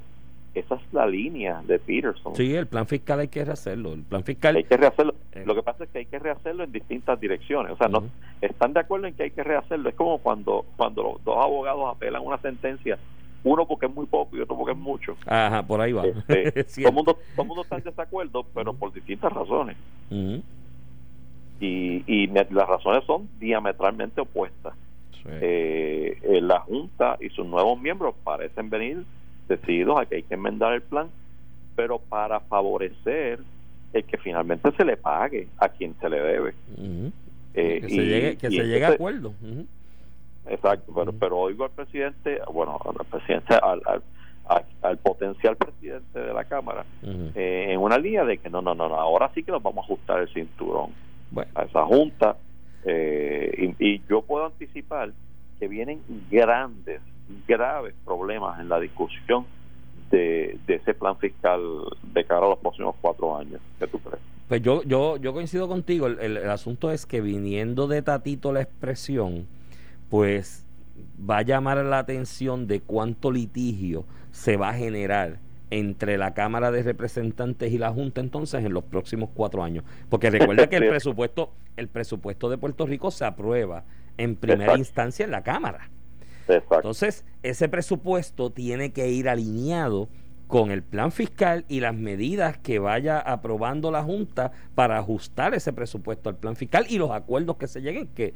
esa 0.54 0.76
es 0.76 0.82
la 0.92 1.08
línea 1.08 1.62
de 1.66 1.80
Peterson. 1.80 2.36
Sí, 2.36 2.54
el 2.54 2.68
plan 2.68 2.86
fiscal 2.86 3.20
hay 3.20 3.28
que 3.28 3.44
rehacerlo. 3.44 3.94
El 3.94 4.04
plan 4.04 4.24
fiscal. 4.24 4.56
Hay 4.56 4.64
que 4.64 4.78
rehacerlo. 4.78 5.16
Eh. 5.32 5.44
Lo 5.48 5.56
que 5.56 5.64
pasa 5.64 5.84
es 5.84 5.90
que 5.90 6.00
hay 6.00 6.06
que 6.06 6.20
rehacerlo 6.20 6.64
en 6.64 6.72
distintas 6.72 7.20
direcciones. 7.20 7.72
O 7.72 7.78
sea, 7.78 7.88
no 7.88 8.04
están 8.40 8.74
de 8.74 8.82
acuerdo 8.82 9.08
en 9.08 9.16
que 9.16 9.24
hay 9.24 9.32
que 9.32 9.44
rehacerlo. 9.44 9.90
Es 9.90 9.96
como 9.96 10.20
cuando 10.20 10.66
cuando 10.78 11.02
los 11.02 11.24
dos 11.24 11.38
abogados 11.38 11.96
apelan 11.96 12.24
una 12.24 12.38
sentencia, 12.38 13.00
uno 13.44 13.68
porque 13.68 13.88
es 13.88 13.96
muy 13.96 14.06
poco 14.06 14.38
y 14.38 14.42
otro 14.42 14.56
porque 14.56 14.74
es 14.74 14.78
mucho. 14.78 15.18
Ajá, 15.26 15.64
por 15.66 15.82
ahí 15.82 15.92
va. 15.92 16.06
Este, 16.06 16.60
Es 16.60 16.76
todo 16.76 16.88
el 16.88 16.94
mundo 16.94 17.18
todo 17.36 17.46
mundo 17.46 17.64
está 17.64 17.78
en 17.78 17.84
desacuerdo, 17.84 18.46
pero 18.54 18.74
por 18.74 18.94
distintas 18.94 19.34
razones. 19.34 19.76
Ujú. 20.12 20.44
Y, 21.66 22.04
y 22.08 22.28
me- 22.28 22.46
las 22.52 22.68
razones 22.68 23.06
son 23.06 23.30
diametralmente 23.40 24.20
opuestas. 24.20 24.74
Sí. 25.14 25.30
Eh, 25.30 26.18
eh, 26.24 26.42
la 26.42 26.60
Junta 26.60 27.18
y 27.22 27.30
sus 27.30 27.46
nuevos 27.46 27.80
miembros 27.80 28.16
parecen 28.24 28.70
venir 28.70 29.06
decididos 29.48 29.98
a 30.02 30.06
que 30.06 30.16
hay 30.16 30.24
que 30.24 30.34
enmendar 30.34 30.74
el 30.74 30.82
plan, 30.82 31.08
pero 31.78 32.00
para 32.00 32.42
favorecer 32.42 33.40
el 33.94 34.04
que 34.04 34.18
finalmente 34.18 34.72
se 34.76 34.84
le 34.84 34.98
pague 34.98 35.48
a 35.58 35.70
quien 35.70 35.96
se 36.02 36.10
le 36.10 36.20
debe. 36.20 36.54
Eh, 37.54 37.80
que 37.80 37.88
y- 37.88 37.90
se 37.96 38.06
llegue, 38.06 38.36
que 38.38 38.48
y 38.48 38.58
se 38.58 38.64
llegue 38.66 38.86
a 38.86 38.90
acuerdo. 38.90 39.34
Exacto, 40.50 40.92
pero, 40.94 41.14
pero 41.14 41.38
oigo 41.40 41.64
al 41.64 41.72
presidente, 41.72 42.40
bueno, 42.52 42.78
al 42.86 43.06
presidente, 43.06 43.54
al, 43.56 43.82
al, 43.86 44.04
al- 44.50 44.66
al 44.82 44.98
potencial 44.98 45.56
presidente 45.56 46.20
de 46.20 46.34
la 46.34 46.44
Cámara, 46.44 46.84
eh, 47.36 47.68
en 47.70 47.80
una 47.80 47.98
línea 47.98 48.26
de 48.26 48.38
que 48.40 48.50
no, 48.50 48.62
no, 48.62 48.76
no, 48.76 48.90
no, 48.90 48.96
ahora 49.00 49.32
sí 49.34 49.44
que 49.44 49.54
nos 49.54 49.64
vamos 49.64 49.84
a 49.84 49.86
ajustar 49.86 50.20
el 50.20 50.28
cinturón 50.34 50.90
Bueno, 51.34 51.52
a 51.56 51.64
esa 51.64 51.86
junta. 51.86 52.38
eh, 52.86 53.74
y, 53.80 53.94
y 53.96 54.02
yo 54.10 54.22
puedo 54.22 54.46
anticipar 54.46 55.12
que 55.60 55.68
vienen 55.68 56.00
grandes, 56.30 57.02
graves 57.48 57.94
problemas 58.06 58.60
en 58.60 58.70
la 58.70 58.80
discusión 58.80 59.46
de, 60.12 60.60
de 60.68 60.76
ese 60.76 60.94
plan 60.94 61.18
fiscal 61.18 61.60
de 62.14 62.24
cara 62.26 62.46
a 62.46 62.50
los 62.50 62.60
próximos 62.60 62.96
cuatro 63.02 63.36
años. 63.38 63.60
¿Qué 63.80 63.88
tú 63.88 64.00
crees? 64.00 64.22
Pues 64.48 64.62
yo, 64.62 64.84
yo, 64.84 65.18
yo 65.18 65.34
coincido 65.34 65.68
contigo. 65.68 66.08
El, 66.08 66.20
el- 66.20 66.38
el 66.38 66.50
asunto 66.50 66.92
es 66.92 67.06
que 67.06 67.22
viniendo 67.22 67.88
de 67.88 68.02
Tatito 68.02 68.52
la 68.52 68.62
expresión, 68.62 69.48
pues 70.10 70.66
va 71.30 71.38
a 71.38 71.42
llamar 71.42 71.78
la 71.78 72.00
atención 72.00 72.68
de 72.68 72.82
cuánto 72.82 73.32
litigio 73.32 74.04
se 74.32 74.58
va 74.58 74.70
a 74.70 74.74
generar 74.74 75.38
entre 75.80 76.20
la 76.20 76.36
Cámara 76.36 76.72
de 76.72 76.84
Representantes 76.84 77.72
y 77.72 77.80
la 77.80 77.92
Junta 77.92 78.22
entonces 78.22 78.64
en 78.64 78.74
los 78.74 78.84
próximos 78.84 79.32
cuatro 79.34 79.64
años. 79.64 79.84
Porque 80.08 80.30
recuerda 80.30 80.68
que 80.68 80.76
el 80.76 80.88
presupuesto, 80.90 81.52
el 81.78 81.88
presupuesto 81.88 82.48
de 82.50 82.60
Puerto 82.60 82.86
Rico 82.86 83.10
se 83.10 83.26
aprueba 83.26 83.84
en 84.18 84.36
primera 84.36 84.74
Exacto. 84.74 84.80
instancia 84.80 85.26
en 85.26 85.32
la 85.32 85.42
Cámara. 85.42 85.90
Exacto. 86.48 86.76
Entonces, 86.76 87.26
ese 87.42 87.70
presupuesto 87.70 88.52
tiene 88.52 88.94
que 88.94 89.10
ir 89.10 89.28
alineado 89.28 90.10
con 90.48 90.70
el 90.70 90.84
plan 90.84 91.12
fiscal 91.12 91.66
y 91.68 91.80
las 91.80 91.96
medidas 91.96 92.60
que 92.60 92.78
vaya 92.78 93.18
aprobando 93.18 93.90
la 93.90 94.04
Junta 94.04 94.52
para 94.76 95.00
ajustar 95.00 95.56
ese 95.56 95.74
presupuesto 95.74 96.30
al 96.30 96.36
plan 96.36 96.56
fiscal 96.56 96.86
y 96.88 97.00
los 97.00 97.10
acuerdos 97.10 97.58
que 97.58 97.68
se 97.68 97.82
lleguen, 97.82 98.08
que 98.10 98.36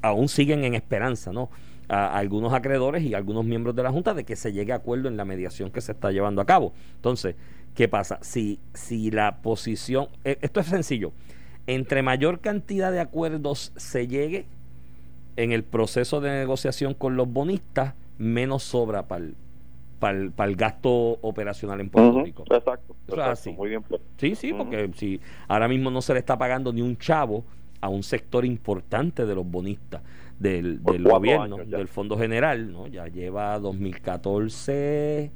aún 0.00 0.28
siguen 0.28 0.64
en 0.64 0.74
esperanza, 0.74 1.32
¿no? 1.32 1.48
A 1.94 2.16
algunos 2.16 2.54
acreedores 2.54 3.02
y 3.02 3.12
algunos 3.12 3.44
miembros 3.44 3.76
de 3.76 3.82
la 3.82 3.90
Junta 3.90 4.14
de 4.14 4.24
que 4.24 4.34
se 4.34 4.50
llegue 4.52 4.72
a 4.72 4.76
acuerdo 4.76 5.08
en 5.08 5.18
la 5.18 5.26
mediación 5.26 5.70
que 5.70 5.82
se 5.82 5.92
está 5.92 6.10
llevando 6.10 6.40
a 6.40 6.46
cabo. 6.46 6.72
Entonces, 6.96 7.36
¿qué 7.74 7.86
pasa? 7.86 8.18
Si, 8.22 8.58
si 8.72 9.10
la 9.10 9.42
posición, 9.42 10.08
eh, 10.24 10.38
esto 10.40 10.60
es 10.60 10.68
sencillo, 10.68 11.12
entre 11.66 12.02
mayor 12.02 12.40
cantidad 12.40 12.90
de 12.90 13.00
acuerdos 13.00 13.72
se 13.76 14.08
llegue, 14.08 14.46
en 15.36 15.52
el 15.52 15.64
proceso 15.64 16.20
de 16.20 16.30
negociación 16.30 16.94
con 16.94 17.16
los 17.16 17.30
bonistas, 17.30 17.94
menos 18.18 18.62
sobra 18.62 19.06
para 19.06 19.24
el, 20.12 20.56
gasto 20.56 21.18
operacional 21.22 21.80
en 21.80 21.90
Puerto 21.90 22.22
Rico. 22.22 22.44
Exacto. 22.50 22.94
es 23.06 23.14
exacto, 23.14 23.30
así. 23.30 23.52
Muy 23.52 23.70
bien. 23.70 23.84
Sí, 24.18 24.34
sí, 24.34 24.52
porque 24.52 24.90
si 24.96 25.20
ahora 25.48 25.68
mismo 25.68 25.90
no 25.90 26.02
se 26.02 26.12
le 26.12 26.20
está 26.20 26.36
pagando 26.36 26.72
ni 26.72 26.82
un 26.82 26.96
chavo 26.96 27.44
a 27.80 27.88
un 27.88 28.02
sector 28.02 28.44
importante 28.44 29.26
de 29.26 29.34
los 29.34 29.46
bonistas 29.46 30.02
del, 30.38 30.80
gobierno, 30.80 31.56
del 31.58 31.88
Fondo 31.88 32.16
General, 32.18 32.72
¿no? 32.72 32.86
Ya 32.88 33.06
lleva 33.06 33.58
2014, 33.58 35.30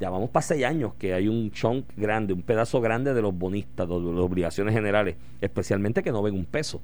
ya 0.00 0.10
vamos 0.10 0.30
para 0.30 0.42
seis 0.42 0.64
años 0.64 0.94
que 0.98 1.12
hay 1.14 1.28
un 1.28 1.50
chunk 1.50 1.84
grande, 1.96 2.32
un 2.32 2.42
pedazo 2.42 2.80
grande 2.80 3.14
de 3.14 3.22
los 3.22 3.36
bonistas, 3.36 3.88
de 3.88 3.94
las 3.94 4.20
obligaciones 4.20 4.74
generales, 4.74 5.16
especialmente 5.40 6.02
que 6.02 6.12
no 6.12 6.22
ven 6.22 6.34
un 6.34 6.44
peso. 6.44 6.80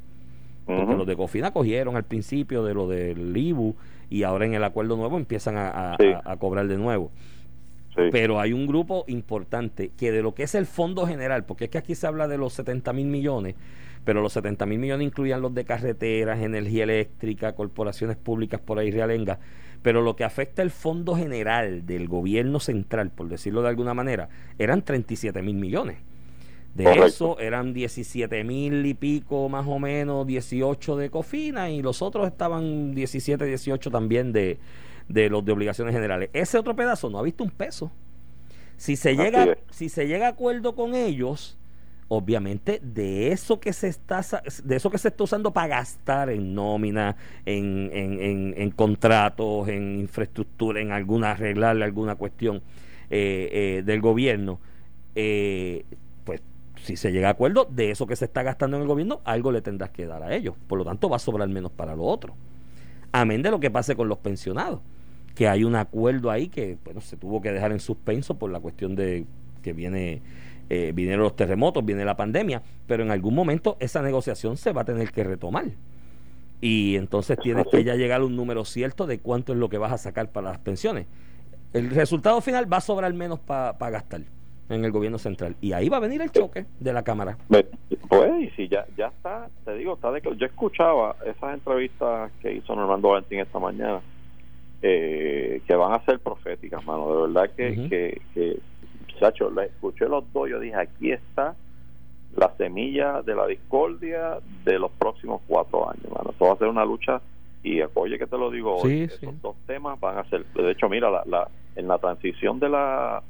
Porque 0.67 0.95
los 0.95 1.07
de 1.07 1.15
Cofina 1.15 1.53
cogieron 1.53 1.95
al 1.97 2.05
principio 2.05 2.65
de 2.65 2.73
lo 2.73 2.89
del 2.89 3.37
IBU 3.37 3.77
y 4.09 4.23
ahora 4.23 4.47
en 4.47 4.55
el 4.55 4.65
acuerdo 4.65 4.97
nuevo 4.97 5.19
empiezan 5.19 5.57
a, 5.59 5.93
a- 5.93 5.97
Sí. 5.99 6.07
a- 6.07 6.23
a 6.33 6.37
cobrar 6.39 6.67
de 6.69 6.79
nuevo. 6.79 7.11
Sí. 7.95 8.03
Pero 8.11 8.41
hay 8.41 8.53
un 8.55 8.67
grupo 8.67 9.05
importante 9.07 9.91
que 9.97 10.11
de 10.11 10.23
lo 10.23 10.35
que 10.35 10.45
es 10.45 10.55
el 10.55 10.65
fondo 10.67 11.07
general, 11.07 11.45
porque 11.45 11.65
es 11.65 11.71
que 11.71 11.79
aquí 11.79 11.95
se 11.95 12.07
habla 12.07 12.27
de 12.29 12.39
los 12.39 12.55
70 12.55 12.93
mil 12.95 13.07
millones, 13.07 13.55
pero 14.05 14.21
los 14.23 14.33
70 14.35 14.67
mil 14.67 14.79
millones 14.79 15.07
incluían 15.07 15.41
los 15.41 15.55
de 15.55 15.65
carreteras, 15.65 16.41
energía 16.43 16.85
eléctrica, 16.85 17.55
corporaciones 17.55 18.17
públicas 18.17 18.61
por 18.61 18.79
ahí, 18.79 18.91
realenga. 18.91 19.39
Pero 19.83 20.03
lo 20.03 20.17
que 20.17 20.25
afecta 20.25 20.63
el 20.63 20.71
fondo 20.71 21.15
general 21.17 21.85
del 21.87 22.09
gobierno 22.09 22.61
central, 22.61 23.11
por 23.11 23.29
decirlo 23.29 23.63
de 23.63 23.69
alguna 23.69 23.95
manera, 23.95 24.29
eran 24.59 24.83
37 24.83 25.43
mil 25.43 25.57
millones. 25.57 25.99
De 26.75 26.85
Correcto. 26.85 27.07
eso 27.07 27.39
eran 27.39 27.73
17 27.73 28.43
mil 28.45 28.85
y 28.85 28.95
pico, 28.95 29.49
más 29.49 29.65
o 29.69 29.79
menos, 29.79 30.27
18 30.27 30.97
de 30.97 31.09
Cofina 31.11 31.71
y 31.71 31.83
los 31.83 32.03
otros 32.03 32.27
estaban 32.27 32.95
17, 32.95 33.45
18 33.45 33.91
también 33.91 34.33
de, 34.33 34.59
de 35.09 35.31
los 35.31 35.45
de 35.45 35.53
obligaciones 35.53 35.95
generales. 35.95 36.31
Ese 36.33 36.59
otro 36.59 36.75
pedazo 36.75 37.11
no 37.11 37.19
ha 37.19 37.23
visto 37.23 37.45
un 37.45 37.51
peso. 37.51 37.93
Si 38.77 38.97
se 38.97 39.11
Así 39.17 39.19
llega, 39.23 39.45
es. 39.45 39.59
si 39.71 39.89
se 39.89 40.09
llega 40.09 40.27
a 40.27 40.31
acuerdo 40.31 40.75
con 40.75 40.95
ellos, 40.97 41.57
obviamente 42.09 42.81
de 42.83 43.33
eso 43.33 43.61
que 43.61 43.73
se 43.73 43.89
está 43.89 44.21
de 44.65 44.77
eso 44.77 44.91
que 44.91 44.99
se 44.99 45.09
está 45.09 45.25
usando 45.25 45.53
para 45.53 45.69
gastar 45.69 46.31
en 46.31 46.55
nómina, 46.55 47.17
en, 47.47 47.91
en, 47.93 48.21
en- 48.21 48.55
en 48.57 48.71
contratos, 48.71 49.69
en 49.69 49.99
infraestructura, 50.01 50.81
en 50.81 50.93
alguna 50.93 51.33
arreglarle 51.33 51.85
alguna 51.85 52.15
cuestión 52.17 52.63
eh, 53.11 53.49
eh, 53.79 53.83
del 53.85 54.01
gobierno, 54.01 54.61
eh, 55.15 55.85
pues 56.25 56.43
si 56.83 56.97
se 56.97 57.13
llega 57.13 57.29
a 57.29 57.33
acuerdo 57.33 57.67
de 57.71 57.91
eso 57.91 58.07
que 58.07 58.17
se 58.17 58.25
está 58.27 58.43
gastando 58.43 58.77
en 58.77 58.83
el 58.83 58.89
gobierno, 58.89 59.21
algo 59.25 59.53
le 59.53 59.63
tendrás 59.63 59.91
que 59.91 60.07
dar 60.07 60.23
a 60.23 60.35
ellos. 60.35 60.55
Por 60.67 60.79
lo 60.79 60.85
tanto, 60.85 61.09
va 61.09 61.17
a 61.17 61.19
sobrar 61.19 61.49
menos 61.49 61.73
para 61.73 61.97
lo 61.97 62.05
otro. 62.05 62.35
Amén 63.13 63.43
de 63.43 63.51
lo 63.51 63.61
que 63.61 63.71
pase 63.71 63.95
con 63.95 64.09
los 64.09 64.19
pensionados, 64.19 64.81
que 65.35 65.49
hay 65.49 65.65
un 65.65 65.77
acuerdo 65.77 66.31
ahí 66.31 66.49
que 66.49 66.77
bueno, 66.85 67.01
se 67.01 67.17
tuvo 67.17 67.41
que 67.41 67.53
dejar 67.53 67.73
en 67.73 67.81
suspenso 67.81 68.35
por 68.39 68.51
la 68.51 68.61
cuestión 68.61 68.97
de 68.97 69.25
que 69.63 69.73
viene 69.73 70.21
eh, 70.71 70.93
vinieron 70.95 71.23
los 71.23 71.37
terremotos, 71.37 71.85
viene 71.85 72.05
la 72.05 72.17
pandemia, 72.17 72.63
pero 72.87 73.03
en 73.03 73.11
algún 73.11 73.35
momento 73.35 73.77
esa 73.81 74.03
negociación 74.03 74.57
se 74.57 74.73
va 74.73 74.83
a 74.83 74.85
tener 74.85 75.11
que 75.13 75.25
retomar. 75.25 75.67
Y 76.61 76.97
entonces 76.97 77.39
tienes 77.39 77.67
que 77.71 77.85
ya 77.85 77.95
llegar 77.95 78.23
a 78.23 78.25
un 78.25 78.37
número 78.37 78.65
cierto 78.65 79.07
de 79.07 79.19
cuánto 79.19 79.53
es 79.53 79.59
lo 79.59 79.69
que 79.69 79.79
vas 79.79 79.93
a 79.93 79.99
sacar 79.99 80.31
para 80.31 80.51
las 80.51 80.59
pensiones. 80.59 81.07
El 81.73 81.91
resultado 81.91 82.41
final 82.41 82.73
va 82.73 82.79
a 82.79 82.81
sobrar 82.81 83.13
menos 83.13 83.41
para 83.41 83.91
gastar 83.91 84.23
en 84.69 84.85
el 84.85 84.91
gobierno 84.91 85.19
central. 85.19 85.57
Y 85.61 85.73
ahí 85.73 85.89
va 85.89 85.99
a 85.99 86.01
venir 86.01 86.23
el 86.23 86.31
choque 86.31 86.67
de 86.81 86.93
la 86.93 87.03
Cámara. 87.03 87.37
Pues, 87.49 87.67
y 88.41 88.49
si 88.51 88.69
ya, 88.69 88.87
ya 88.97 89.09
está, 89.09 89.49
te 89.65 89.75
digo, 89.75 89.95
está 89.95 90.11
de, 90.11 90.23
yo 90.23 90.47
escuchaba 90.47 91.17
esas 91.27 91.55
entrevistas 91.55 92.31
que 92.41 92.55
hizo 92.55 92.75
Normando 92.75 93.09
Valentín 93.09 93.41
esta 93.41 93.59
mañana, 93.59 94.01
eh, 94.83 95.61
que 95.67 95.75
van 95.75 95.93
a 95.93 96.05
ser 96.05 96.21
proféticas, 96.21 96.85
mano. 96.85 97.15
De 97.15 97.23
verdad 97.23 97.51
que, 97.55 97.89
que, 97.89 98.23
que 98.35 98.59
Chacho, 99.19 99.51
le 99.51 99.67
escuché 99.67 100.09
los 100.09 100.25
dos, 100.33 100.49
yo 100.49 100.61
dije, 100.61 100.77
aquí 100.77 101.13
está 101.13 101.55
la 102.37 102.53
semilla 102.57 103.23
de 103.23 103.35
la 103.35 103.47
discordia 103.47 104.39
de 104.65 104.79
los 104.79 104.91
próximos 104.93 105.41
cuatro 105.47 105.89
años, 105.89 106.05
mano. 106.11 106.31
Esto 106.31 106.47
va 106.47 106.53
a 106.53 106.57
ser 106.57 106.69
una 106.69 106.85
lucha 106.85 107.21
y 107.63 107.81
oye 107.95 108.19
que 108.19 108.27
te 108.27 108.37
lo 108.37 108.51
digo 108.51 108.77
hoy, 108.77 109.03
estos 109.03 109.41
dos 109.41 109.57
temas 109.67 109.99
van 109.99 110.19
a 110.19 110.25
ser, 110.25 110.45
de 110.47 110.71
hecho, 110.73 110.89
mira, 110.89 111.11
la, 111.11 111.23
la, 111.27 111.49
en 111.77 111.89
la 111.89 111.99
transición 111.99 112.61
de 112.61 112.69
la 112.69 113.23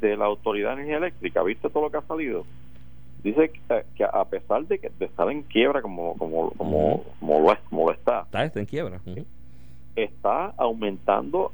de 0.00 0.16
la 0.16 0.26
Autoridad 0.26 0.70
de 0.70 0.74
Energía 0.74 0.98
Eléctrica, 0.98 1.42
¿viste 1.42 1.70
todo 1.70 1.84
lo 1.84 1.90
que 1.90 1.98
ha 1.98 2.02
salido? 2.02 2.44
Dice 3.22 3.50
que, 3.96 4.04
a 4.04 4.24
pesar 4.26 4.66
de 4.66 4.78
que 4.78 4.90
de 4.98 5.06
estar 5.06 5.30
en 5.30 5.42
quiebra 5.42 5.82
como 5.82 6.16
como 6.16 6.50
como, 6.52 7.04
como, 7.18 7.40
lo, 7.40 7.52
es, 7.52 7.58
como 7.68 7.86
lo 7.86 7.92
está, 7.92 8.26
está, 8.32 8.60
en 8.60 8.66
quiebra, 8.66 9.00
está 9.96 10.54
aumentando 10.56 11.52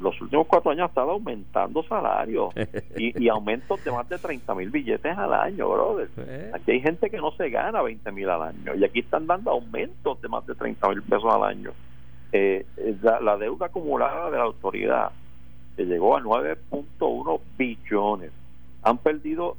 los 0.00 0.18
últimos 0.20 0.46
cuatro 0.46 0.70
años 0.70 0.84
ha 0.84 0.88
estado 0.88 1.10
aumentando 1.10 1.82
salarios 1.82 2.54
y, 2.96 3.28
aumentos 3.28 3.84
de 3.84 3.92
más 3.92 4.08
de 4.08 4.18
30 4.18 4.54
mil 4.54 4.70
billetes 4.70 5.16
al 5.16 5.32
año, 5.34 5.68
brother. 5.68 6.08
Aquí 6.54 6.72
hay 6.72 6.80
gente 6.80 7.10
que 7.10 7.18
no 7.18 7.32
se 7.32 7.50
gana 7.50 7.82
20 7.82 8.10
mil 8.12 8.28
al 8.30 8.42
año 8.42 8.74
y 8.74 8.84
aquí 8.84 9.00
están 9.00 9.26
dando 9.26 9.50
aumentos 9.50 10.20
de 10.22 10.28
más 10.28 10.46
de 10.46 10.54
30 10.54 10.88
mil 10.88 11.02
pesos 11.02 11.32
al 11.32 11.44
año. 11.44 11.72
Eh, 12.32 12.66
la, 13.02 13.36
deuda 13.36 13.66
acumulada 13.66 14.30
de 14.30 14.38
la 14.38 14.44
autoridad 14.44 15.12
que 15.76 15.84
llegó 15.84 16.16
a 16.16 16.20
9.1 16.20 17.40
billones. 17.56 18.32
Han 18.82 18.98
perdido 18.98 19.56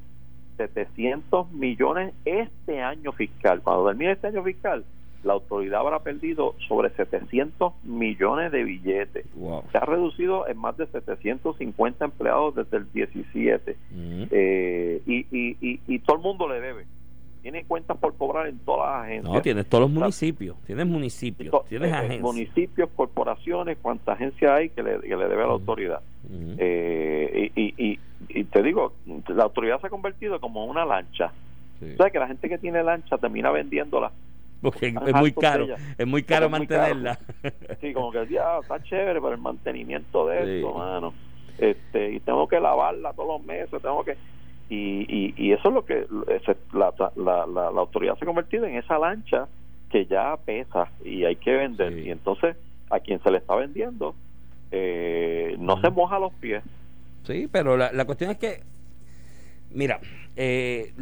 700 0.57 1.51
millones 1.51 2.13
este 2.25 2.81
año 2.81 3.11
fiscal. 3.11 3.61
Cuando 3.61 3.87
termine 3.87 4.11
este 4.11 4.27
año 4.27 4.43
fiscal, 4.43 4.83
la 5.25 5.33
autoridad 5.33 5.79
habrá 5.81 5.99
perdido 5.99 6.55
sobre 6.67 6.91
700 6.91 7.73
millones 7.83 8.51
de 8.51 8.63
billetes. 8.63 9.25
Se 9.71 9.77
ha 9.77 9.81
reducido 9.81 10.47
en 10.47 10.57
más 10.57 10.77
de 10.77 10.85
750 10.87 12.05
empleados 12.05 12.55
desde 12.55 12.77
el 12.77 12.91
17. 12.91 13.75
Mm. 13.91 14.23
eh, 14.31 15.01
y, 15.05 15.25
y, 15.31 15.79
y, 15.87 15.99
todo 15.99 16.17
el 16.17 16.21
mundo 16.21 16.47
le 16.47 16.61
debe. 16.61 16.85
Tiene 17.41 17.63
cuentas 17.65 17.97
por 17.97 18.15
cobrar 18.15 18.47
en 18.47 18.59
todas 18.59 18.89
las 18.89 19.05
agencias. 19.05 19.33
No, 19.33 19.41
tienes 19.41 19.67
todos 19.67 19.81
los 19.83 19.91
municipios. 19.91 20.57
Tienes 20.65 20.85
municipios, 20.85 21.65
tienes 21.67 21.91
eh, 21.91 21.95
agencias. 21.95 22.21
Municipios, 22.21 22.89
corporaciones, 22.95 23.77
cuántas 23.81 24.15
agencias 24.15 24.51
hay 24.51 24.69
que 24.69 24.83
le, 24.83 24.99
que 24.99 25.15
le 25.15 25.27
debe 25.27 25.43
a 25.43 25.47
la 25.47 25.47
mm. 25.47 25.51
autoridad. 25.51 26.01
Mm. 26.29 26.53
eh, 26.57 27.51
y, 27.55 27.99
y, 28.29 28.43
te 28.45 28.63
digo, 28.63 28.93
la 29.27 29.43
autoridad 29.43 29.79
se 29.81 29.87
ha 29.87 29.89
convertido 29.89 30.39
como 30.39 30.65
una 30.65 30.85
lancha. 30.85 31.31
O 31.81 31.97
sea, 31.97 32.09
que 32.09 32.19
la 32.19 32.27
gente 32.27 32.47
que 32.47 32.57
tiene 32.57 32.83
lancha 32.83 33.17
termina 33.17 33.51
vendiéndola 33.51 34.11
porque 34.65 34.87
es 34.87 35.15
muy 35.15 35.31
caro, 35.31 35.67
es 35.97 36.07
muy 36.07 36.23
caro 36.23 36.49
mantenerla. 36.49 37.19
Sí, 37.79 37.93
como 37.93 38.11
que 38.11 38.19
decía, 38.19 38.59
está 38.61 38.81
chévere, 38.81 39.21
pero 39.21 39.33
el 39.33 39.37
mantenimiento 39.37 40.27
de 40.27 40.57
esto, 40.57 40.73
mano. 40.73 41.13
Este, 41.57 42.13
y 42.13 42.19
tengo 42.19 42.47
que 42.47 42.59
lavarla 42.59 43.13
todos 43.13 43.39
los 43.39 43.47
meses, 43.47 43.81
tengo 43.81 44.03
que 44.03 44.17
y, 44.67 45.33
y, 45.37 45.51
eso 45.51 45.67
es 45.69 45.73
lo 45.75 45.85
que 45.85 46.07
la, 46.73 46.91
la, 47.15 47.45
la, 47.45 47.79
autoridad 47.79 48.17
se 48.17 48.25
ha 48.25 48.25
convertido 48.25 48.65
en 48.65 48.77
esa 48.77 48.97
lancha 48.97 49.47
que 49.91 50.07
ya 50.07 50.35
pesa 50.43 50.89
y 51.03 51.23
hay 51.23 51.35
que 51.35 51.51
vender. 51.51 51.99
Y 51.99 52.09
entonces 52.09 52.57
a 52.89 52.99
quien 52.99 53.21
se 53.21 53.29
le 53.29 53.37
está 53.37 53.55
vendiendo 53.55 54.15
eh, 54.71 55.55
no 55.59 55.79
se 55.81 55.89
moja 55.91 56.17
los 56.17 56.33
pies. 56.33 56.63
Sí 57.23 57.47
pero 57.51 57.77
la, 57.77 57.91
la 57.91 58.05
cuestión 58.05 58.31
es 58.31 58.37
que 58.37 58.63
mira 59.71 59.99
eh, 60.35 60.93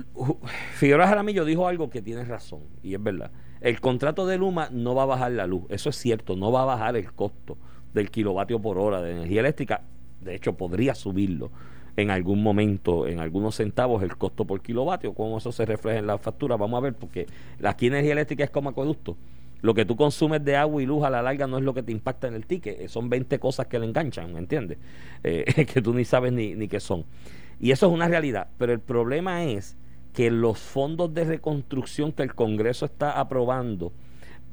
Figueroa 0.74 1.08
Jaramillo 1.08 1.46
dijo 1.46 1.68
algo 1.68 1.90
que 1.90 2.02
tiene 2.02 2.26
razón 2.26 2.62
y 2.82 2.94
es 2.96 3.02
verdad 3.02 3.32
el 3.64 3.80
contrato 3.80 4.28
de 4.28 4.38
Luma 4.38 4.68
no 4.72 4.94
va 4.94 5.04
a 5.04 5.06
bajar 5.08 5.32
la 5.32 5.48
luz, 5.48 5.64
eso 5.70 5.90
es 5.90 5.96
cierto, 5.96 6.36
no 6.36 6.52
va 6.52 6.64
a 6.64 6.66
bajar 6.66 6.98
el 6.98 7.14
costo 7.14 7.58
del 7.94 8.12
kilovatio 8.12 8.62
por 8.62 8.78
hora 8.78 9.02
de 9.02 9.12
energía 9.12 9.40
eléctrica, 9.40 9.82
de 10.20 10.36
hecho 10.36 10.54
podría 10.54 10.94
subirlo 10.96 11.50
en 11.96 12.12
algún 12.12 12.44
momento, 12.44 13.08
en 13.08 13.22
algunos 13.22 13.56
centavos, 13.56 14.04
el 14.04 14.18
costo 14.18 14.44
por 14.44 14.62
kilovatio, 14.62 15.14
cómo 15.14 15.38
eso 15.38 15.54
se 15.54 15.66
refleja 15.66 16.00
en 16.00 16.08
la 16.08 16.18
factura, 16.18 16.58
vamos 16.58 16.78
a 16.78 16.82
ver, 16.82 16.94
porque 16.94 17.26
aquí 17.64 17.88
energía 17.88 18.12
eléctrica 18.12 18.44
es 18.44 18.50
como 18.50 18.70
acueducto. 18.70 19.16
Lo 19.62 19.74
que 19.74 19.86
tú 19.86 19.96
consumes 19.96 20.44
de 20.44 20.58
agua 20.58 20.84
y 20.84 20.86
luz 20.86 21.06
a 21.06 21.10
la 21.10 21.22
larga 21.22 21.48
no 21.48 21.58
es 21.58 21.64
lo 21.64 21.74
que 21.74 21.84
te 21.84 21.94
impacta 21.94 22.28
en 22.28 22.34
el 22.34 22.46
ticket, 22.46 22.82
eh, 22.82 22.90
son 22.90 23.10
20 23.10 23.40
cosas 23.40 23.68
que 23.68 23.80
le 23.80 23.86
enganchan, 23.86 24.34
¿me 24.34 24.40
entiendes? 24.40 24.78
Eh, 25.24 25.66
que 25.74 25.82
tú 25.82 25.94
ni 25.94 26.04
sabes 26.04 26.34
ni, 26.34 26.54
ni 26.54 26.68
qué 26.68 26.82
son. 26.82 27.06
Y 27.62 27.72
eso 27.72 27.88
es 27.88 27.94
una 27.94 28.10
realidad, 28.10 28.50
pero 28.58 28.74
el 28.74 28.82
problema 28.82 29.46
es 29.46 29.78
que 30.14 30.30
los 30.32 30.60
fondos 30.60 31.14
de 31.14 31.26
reconstrucción 31.26 32.12
que 32.12 32.24
el 32.24 32.36
Congreso 32.36 32.86
está 32.86 33.20
aprobando 33.20 33.92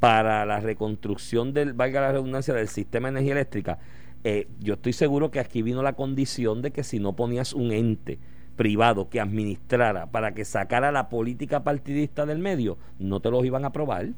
para 0.00 0.46
la 0.46 0.60
reconstrucción 0.60 1.52
del, 1.52 1.74
valga 1.74 2.00
la 2.00 2.12
redundancia, 2.12 2.54
del 2.54 2.68
sistema 2.68 3.08
de 3.08 3.18
energía 3.18 3.32
eléctrica, 3.32 3.78
eh, 4.24 4.48
yo 4.60 4.74
estoy 4.74 4.92
seguro 4.92 5.30
que 5.30 5.40
aquí 5.40 5.62
vino 5.62 5.82
la 5.82 5.92
condición 5.92 6.62
de 6.62 6.70
que 6.70 6.82
si 6.82 6.98
no 6.98 7.14
ponías 7.14 7.52
un 7.52 7.72
ente 7.72 8.18
privado 8.56 9.08
que 9.08 9.20
administrara 9.20 10.06
para 10.06 10.32
que 10.32 10.44
sacara 10.44 10.92
la 10.92 11.08
política 11.08 11.62
partidista 11.62 12.26
del 12.26 12.38
medio, 12.38 12.76
no 12.98 13.20
te 13.20 13.30
los 13.30 13.44
iban 13.44 13.64
a 13.64 13.68
aprobar. 13.68 14.08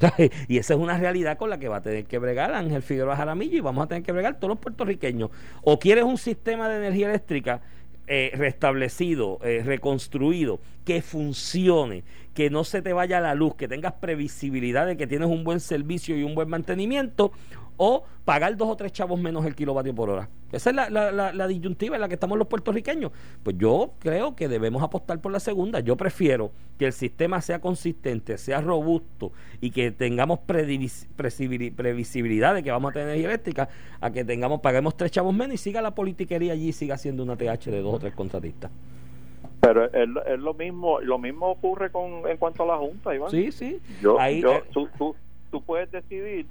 y 0.48 0.58
esa 0.58 0.74
es 0.74 0.80
una 0.80 0.98
realidad 0.98 1.38
con 1.38 1.50
la 1.50 1.58
que 1.58 1.68
va 1.68 1.76
a 1.76 1.82
tener 1.82 2.04
que 2.04 2.18
bregar 2.18 2.52
Ángel 2.52 2.82
Figueroa 2.82 3.16
Jaramillo 3.16 3.56
y 3.56 3.60
vamos 3.60 3.84
a 3.84 3.88
tener 3.88 4.02
que 4.02 4.12
bregar 4.12 4.38
todos 4.38 4.50
los 4.50 4.58
puertorriqueños. 4.58 5.30
O 5.62 5.78
quieres 5.78 6.04
un 6.04 6.18
sistema 6.18 6.68
de 6.68 6.78
energía 6.78 7.08
eléctrica 7.08 7.62
eh, 8.06 8.32
restablecido, 8.34 9.38
eh, 9.42 9.62
reconstruido, 9.64 10.60
que 10.84 11.00
funcione, 11.00 12.04
que 12.34 12.50
no 12.50 12.64
se 12.64 12.82
te 12.82 12.92
vaya 12.92 13.20
la 13.20 13.34
luz, 13.34 13.54
que 13.54 13.68
tengas 13.68 13.94
previsibilidad 13.94 14.86
de 14.86 14.96
que 14.96 15.06
tienes 15.06 15.28
un 15.28 15.44
buen 15.44 15.60
servicio 15.60 16.16
y 16.16 16.22
un 16.22 16.34
buen 16.34 16.48
mantenimiento, 16.48 17.32
o 17.76 18.04
pagar 18.24 18.56
dos 18.56 18.68
o 18.68 18.76
tres 18.76 18.92
chavos 18.92 19.20
menos 19.20 19.44
el 19.44 19.54
kilovatio 19.54 19.94
por 19.94 20.10
hora. 20.10 20.28
Esa 20.52 20.70
es 20.70 20.76
la, 20.76 20.88
la, 20.88 21.32
la, 21.32 21.48
disyuntiva 21.48 21.96
en 21.96 22.00
la 22.00 22.08
que 22.08 22.14
estamos 22.14 22.38
los 22.38 22.46
puertorriqueños. 22.46 23.10
Pues 23.42 23.58
yo 23.58 23.90
creo 23.98 24.36
que 24.36 24.48
debemos 24.48 24.82
apostar 24.82 25.20
por 25.20 25.32
la 25.32 25.40
segunda. 25.40 25.80
Yo 25.80 25.96
prefiero 25.96 26.52
que 26.78 26.86
el 26.86 26.92
sistema 26.92 27.40
sea 27.40 27.60
consistente, 27.60 28.38
sea 28.38 28.60
robusto 28.60 29.32
y 29.60 29.70
que 29.70 29.90
tengamos 29.90 30.38
previsibilidad 30.46 32.54
de 32.54 32.62
que 32.62 32.70
vamos 32.70 32.90
a 32.90 32.92
tener 32.92 33.08
energía 33.08 33.28
eléctrica, 33.28 33.68
a 34.00 34.12
que 34.12 34.24
tengamos, 34.24 34.60
paguemos 34.60 34.96
tres 34.96 35.10
chavos 35.10 35.34
menos 35.34 35.54
y 35.54 35.58
siga 35.58 35.82
la 35.82 35.94
politiquería 35.94 36.52
allí 36.52 36.68
y 36.68 36.72
siga 36.72 36.96
siendo 36.98 37.24
una 37.24 37.36
TH 37.36 37.66
de 37.66 37.80
dos 37.80 37.94
o 37.94 37.98
tres 37.98 38.14
contratistas. 38.14 38.70
Pero 39.60 39.92
es, 39.92 40.08
lo 40.38 40.54
mismo, 40.54 41.00
lo 41.00 41.18
mismo 41.18 41.50
ocurre 41.50 41.90
con 41.90 42.28
en 42.28 42.36
cuanto 42.36 42.64
a 42.64 42.66
la 42.66 42.76
Junta, 42.76 43.14
Iván. 43.14 43.30
Sí, 43.30 43.50
sí. 43.50 43.80
Yo, 44.00 44.18
yo, 44.18 44.52
eh, 44.52 44.64
tú, 44.72 44.88
tú, 44.98 45.16
tú 45.50 45.62
puedes 45.62 45.90
decidir 45.90 46.46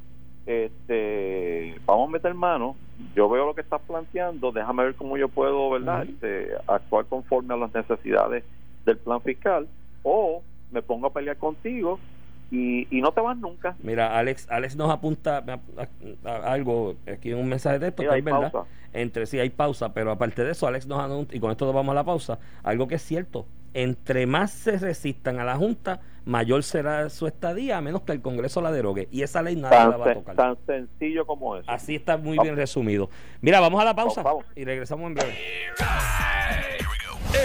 este 0.45 1.75
vamos 1.85 2.09
a 2.09 2.11
meter 2.11 2.33
mano 2.33 2.75
yo 3.15 3.29
veo 3.29 3.45
lo 3.45 3.55
que 3.55 3.61
estás 3.61 3.81
planteando 3.81 4.51
déjame 4.51 4.83
ver 4.83 4.95
cómo 4.95 5.17
yo 5.17 5.29
puedo 5.29 5.69
verdad 5.69 6.03
este, 6.03 6.49
actuar 6.67 7.05
conforme 7.05 7.53
a 7.53 7.57
las 7.57 7.73
necesidades 7.73 8.43
del 8.85 8.97
plan 8.97 9.21
fiscal 9.21 9.67
o 10.03 10.41
me 10.71 10.81
pongo 10.81 11.07
a 11.07 11.13
pelear 11.13 11.37
contigo 11.37 11.99
y, 12.51 12.87
y 12.95 13.01
no 13.01 13.11
te 13.11 13.21
vas 13.21 13.35
nunca. 13.37 13.75
Mira 13.81 14.17
Alex 14.17 14.47
Alex 14.51 14.75
nos 14.75 14.91
apunta 14.91 15.43
algo 16.23 16.95
aquí 17.11 17.31
en 17.31 17.37
un 17.37 17.49
mensaje 17.49 17.79
de 17.79 17.91
texto 17.91 18.13
verdad. 18.13 18.51
entre 18.91 19.25
sí 19.25 19.39
hay 19.39 19.49
pausa 19.49 19.93
pero 19.93 20.11
aparte 20.11 20.43
de 20.43 20.51
eso 20.51 20.67
Alex 20.67 20.85
nos 20.85 20.99
anuncia 20.99 21.35
y 21.35 21.39
con 21.39 21.51
esto 21.51 21.71
vamos 21.71 21.93
a 21.93 21.95
la 21.95 22.03
pausa 22.03 22.37
algo 22.63 22.87
que 22.87 22.95
es 22.95 23.01
cierto 23.01 23.45
entre 23.73 24.27
más 24.27 24.51
se 24.51 24.77
resistan 24.77 25.39
a 25.39 25.43
la 25.43 25.55
Junta, 25.55 25.99
mayor 26.25 26.63
será 26.63 27.09
su 27.09 27.27
estadía, 27.27 27.77
a 27.77 27.81
menos 27.81 28.01
que 28.01 28.11
el 28.11 28.21
Congreso 28.21 28.61
la 28.61 28.71
derogue. 28.71 29.07
Y 29.11 29.23
esa 29.23 29.41
ley 29.41 29.55
nada 29.55 29.89
la 29.89 29.97
va 29.97 30.11
a 30.11 30.13
tocar. 30.13 30.35
Tan 30.35 30.57
sencillo 30.65 31.25
como 31.25 31.57
eso. 31.57 31.69
Así 31.69 31.95
está 31.95 32.17
muy 32.17 32.37
bien 32.39 32.55
resumido. 32.55 33.09
Mira, 33.41 33.59
vamos 33.59 33.81
a 33.81 33.85
la 33.85 33.95
pausa 33.95 34.23
y 34.55 34.63
regresamos 34.63 35.07
en 35.07 35.15
breve. 35.15 35.33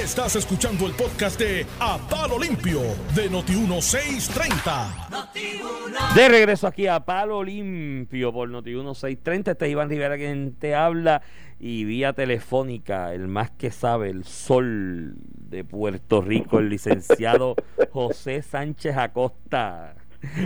Estás 0.03 0.37
escuchando 0.37 0.87
el 0.87 0.93
podcast 0.93 1.41
de 1.41 1.65
A 1.81 1.97
Palo 2.11 2.39
Limpio 2.39 2.81
de 3.15 3.31
Noti1630. 3.31 6.15
De 6.15 6.29
regreso 6.29 6.67
aquí 6.67 6.87
a 6.87 7.01
Palo 7.01 7.43
Limpio 7.43 8.31
por 8.33 8.51
Noti 8.51 8.71
1630. 8.71 9.53
Este 9.53 9.65
es 9.65 9.73
Iván 9.73 9.89
Rivera 9.89 10.17
quien 10.17 10.55
te 10.57 10.75
habla 10.75 11.23
y 11.61 11.85
vía 11.85 12.13
telefónica, 12.13 13.13
el 13.13 13.29
más 13.29 13.51
que 13.51 13.71
sabe, 13.71 14.11
el 14.11 14.25
sol 14.25 15.15
de 15.17 15.65
Puerto 15.65 16.21
Rico, 16.21 16.59
el 16.59 16.69
licenciado 16.69 17.57
José 17.93 18.43
Sánchez 18.43 18.97
Acosta. 18.97 19.95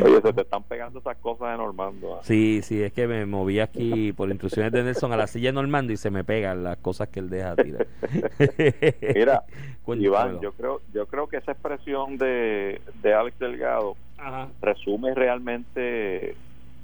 Oye, 0.02 0.20
se 0.20 0.32
te 0.34 0.42
están 0.42 0.62
pegando 0.64 0.98
esas 0.98 1.16
cosas 1.16 1.52
de 1.52 1.56
Normando. 1.56 2.16
¿ah? 2.16 2.20
Sí, 2.22 2.60
sí, 2.62 2.82
es 2.82 2.92
que 2.92 3.06
me 3.06 3.24
moví 3.24 3.58
aquí 3.58 4.12
por 4.12 4.28
instrucciones 4.28 4.70
de 4.70 4.82
Nelson 4.82 5.12
a 5.12 5.16
la 5.16 5.26
silla 5.26 5.48
de 5.48 5.54
Normando 5.54 5.92
y 5.92 5.96
se 5.96 6.10
me 6.10 6.24
pegan 6.24 6.62
las 6.62 6.76
cosas 6.78 7.08
que 7.08 7.20
él 7.20 7.30
deja 7.30 7.56
tirar. 7.56 7.86
Mira, 9.14 9.44
Cuéntamelo. 9.82 10.14
Iván, 10.14 10.40
yo 10.40 10.52
creo, 10.52 10.80
yo 10.92 11.06
creo 11.06 11.26
que 11.26 11.38
esa 11.38 11.52
expresión 11.52 12.18
de, 12.18 12.80
de 13.02 13.14
Alex 13.14 13.38
Delgado 13.38 13.96
Ajá. 14.18 14.48
resume 14.60 15.14
realmente 15.14 16.36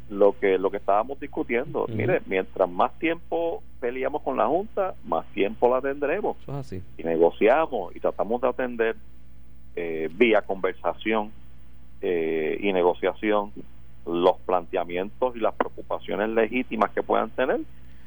lo 0.09 0.39
que 0.39 0.59
lo 0.59 0.71
que 0.71 0.79
estábamos 0.79 1.21
discutiendo. 1.21 1.87
Mire, 1.89 2.23
mientras 2.27 2.69
más 2.69 2.99
tiempo 2.99 3.63
peleamos 3.81 4.23
con 4.23 4.37
la 4.37 4.47
Junta, 4.47 4.95
más 5.07 5.27
tiempo 5.33 5.69
la 5.69 5.81
tendremos. 5.81 6.37
Eso 6.43 6.53
es 6.53 6.59
así. 6.59 6.83
y 6.97 7.03
negociamos 7.05 7.95
y 7.95 8.01
tratamos 8.01 8.41
de 8.41 8.49
atender 8.49 8.97
eh, 9.77 10.09
vía 10.13 10.43
conversación 10.43 11.31
eh, 12.01 12.59
y 12.61 12.73
negociación 12.73 13.53
los 14.07 14.39
planteamientos 14.47 15.37
y 15.37 15.41
las 15.41 15.55
preocupaciones 15.55 16.31
legítimas 16.31 16.91
que 16.93 17.03
puedan 17.03 17.29
tener, 17.31 17.61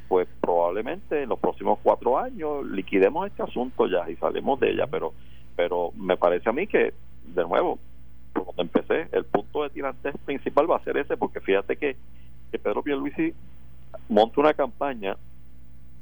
pues 0.08 0.28
probablemente 0.40 1.24
en 1.24 1.30
los 1.30 1.38
próximos 1.38 1.78
cuatro 1.84 2.18
años 2.18 2.66
liquidemos 2.66 3.28
este 3.28 3.44
asunto 3.44 3.88
ya 3.88 4.10
y 4.10 4.16
salimos 4.16 4.60
de 4.60 4.72
ella, 4.72 4.88
pero 4.88 5.14
pero 5.56 5.92
me 5.96 6.18
parece 6.18 6.50
a 6.50 6.54
mí 6.54 6.66
que, 6.66 6.94
de 7.36 7.44
nuevo, 7.44 7.78
por 8.34 8.46
donde 8.46 8.64
empecé, 8.64 9.08
el 9.12 9.26
punto 9.26 9.64
de 9.64 9.70
tirante 9.70 10.12
principal 10.26 10.70
va 10.70 10.78
a 10.78 10.84
ser 10.84 10.98
ese, 10.98 11.18
porque 11.18 11.40
fíjate 11.40 11.78
que, 11.78 11.96
que 12.52 12.60
Pedro 12.60 12.84
Pierluisi 12.84 13.34
monta 14.10 14.42
una 14.42 14.54
campaña 14.54 15.18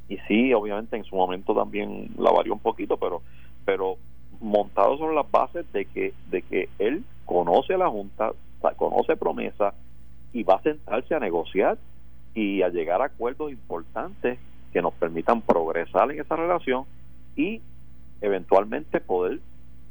y 0.08 0.18
sí, 0.28 0.54
obviamente 0.54 0.98
en 0.98 1.04
su 1.04 1.16
momento 1.16 1.54
también 1.54 2.10
la 2.18 2.32
varió 2.32 2.54
un 2.54 2.60
poquito, 2.60 2.98
pero 2.98 3.22
pero 3.66 3.98
montado 4.42 4.98
sobre 4.98 5.16
las 5.16 5.30
bases 5.30 5.72
de 5.72 5.86
que 5.86 6.14
de 6.32 6.42
que 6.42 6.70
él 6.80 7.04
conoce 7.26 7.78
la 7.78 7.90
Junta, 7.90 8.32
conoce 8.76 9.16
promesa 9.16 9.74
y 10.34 10.44
va 10.44 10.56
a 10.56 10.64
sentarse 10.64 11.14
a 11.14 11.20
negociar 11.20 11.78
y 12.34 12.62
a 12.64 12.70
llegar 12.70 13.02
a 13.02 13.06
acuerdos 13.06 13.52
importantes 13.52 14.40
que 14.74 14.82
nos 14.82 14.94
permitan 14.94 15.42
progresar 15.42 16.12
en 16.12 16.20
esa 16.20 16.36
relación 16.36 16.86
y 17.36 17.62
eventualmente 18.22 19.00
poder 19.00 19.40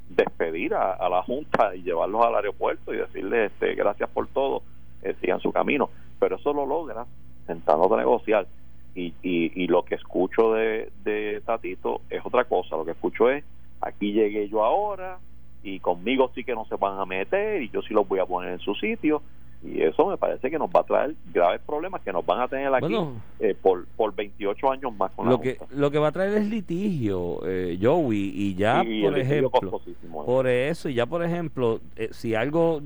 despedir 0.08 0.74
a, 0.74 0.94
a 0.94 1.08
la 1.08 1.22
Junta 1.22 1.74
y 1.74 1.82
llevarlos 1.82 2.24
al 2.24 2.36
aeropuerto 2.36 2.92
y 2.92 2.98
decirles 2.98 3.52
este, 3.52 3.74
gracias 3.74 4.08
por 4.10 4.26
todo, 4.28 4.62
eh, 5.02 5.14
sigan 5.20 5.40
su 5.40 5.52
camino. 5.52 5.90
Pero 6.18 6.36
eso 6.36 6.52
lo 6.52 6.66
logra 6.66 7.06
sentándote 7.46 7.94
a 7.94 7.98
negociar. 7.98 8.46
Y, 8.94 9.14
y, 9.22 9.52
y 9.62 9.66
lo 9.68 9.84
que 9.84 9.94
escucho 9.94 10.54
de, 10.54 10.90
de 11.04 11.40
Tatito 11.44 12.00
es 12.10 12.24
otra 12.24 12.44
cosa. 12.44 12.76
Lo 12.76 12.84
que 12.84 12.92
escucho 12.92 13.30
es, 13.30 13.44
aquí 13.80 14.12
llegué 14.12 14.48
yo 14.48 14.64
ahora 14.64 15.18
y 15.62 15.80
conmigo 15.80 16.30
sí 16.34 16.44
que 16.44 16.54
no 16.54 16.64
se 16.66 16.76
van 16.76 16.98
a 16.98 17.06
meter 17.06 17.62
y 17.62 17.70
yo 17.70 17.82
sí 17.82 17.94
los 17.94 18.08
voy 18.08 18.18
a 18.18 18.26
poner 18.26 18.52
en 18.52 18.58
su 18.60 18.74
sitio. 18.74 19.22
Y 19.64 19.82
eso 19.82 20.06
me 20.06 20.16
parece 20.16 20.50
que 20.50 20.58
nos 20.58 20.70
va 20.70 20.80
a 20.80 20.84
traer 20.84 21.16
graves 21.34 21.60
problemas 21.66 22.00
que 22.02 22.12
nos 22.12 22.24
van 22.24 22.40
a 22.40 22.46
tener 22.48 22.72
aquí 22.72 22.82
Bueno. 22.94 23.14
eh, 23.40 23.56
por, 23.60 23.86
por 23.96 24.14
28 24.14 24.70
años 24.70 24.94
más 24.96 25.10
con 25.12 25.24
la 25.26 25.32
Lo 25.32 25.40
que, 25.40 25.56
Junta. 25.56 25.74
lo 25.74 25.90
que 25.90 25.98
va 25.98 26.08
a 26.08 26.12
traer 26.12 26.34
es 26.34 26.46
litigio, 26.48 27.40
eh, 27.44 27.76
Joey, 27.82 28.32
y 28.34 28.54
ya, 28.54 28.84
Y 28.84 29.02
por 29.02 29.18
ejemplo, 29.18 29.80
¿eh? 29.84 30.06
por 30.24 30.46
eso, 30.46 30.88
y 30.88 30.94
ya, 30.94 31.06
por 31.06 31.24
ejemplo, 31.24 31.80
eh, 31.96 32.08
si 32.12 32.36
algo 32.36 32.80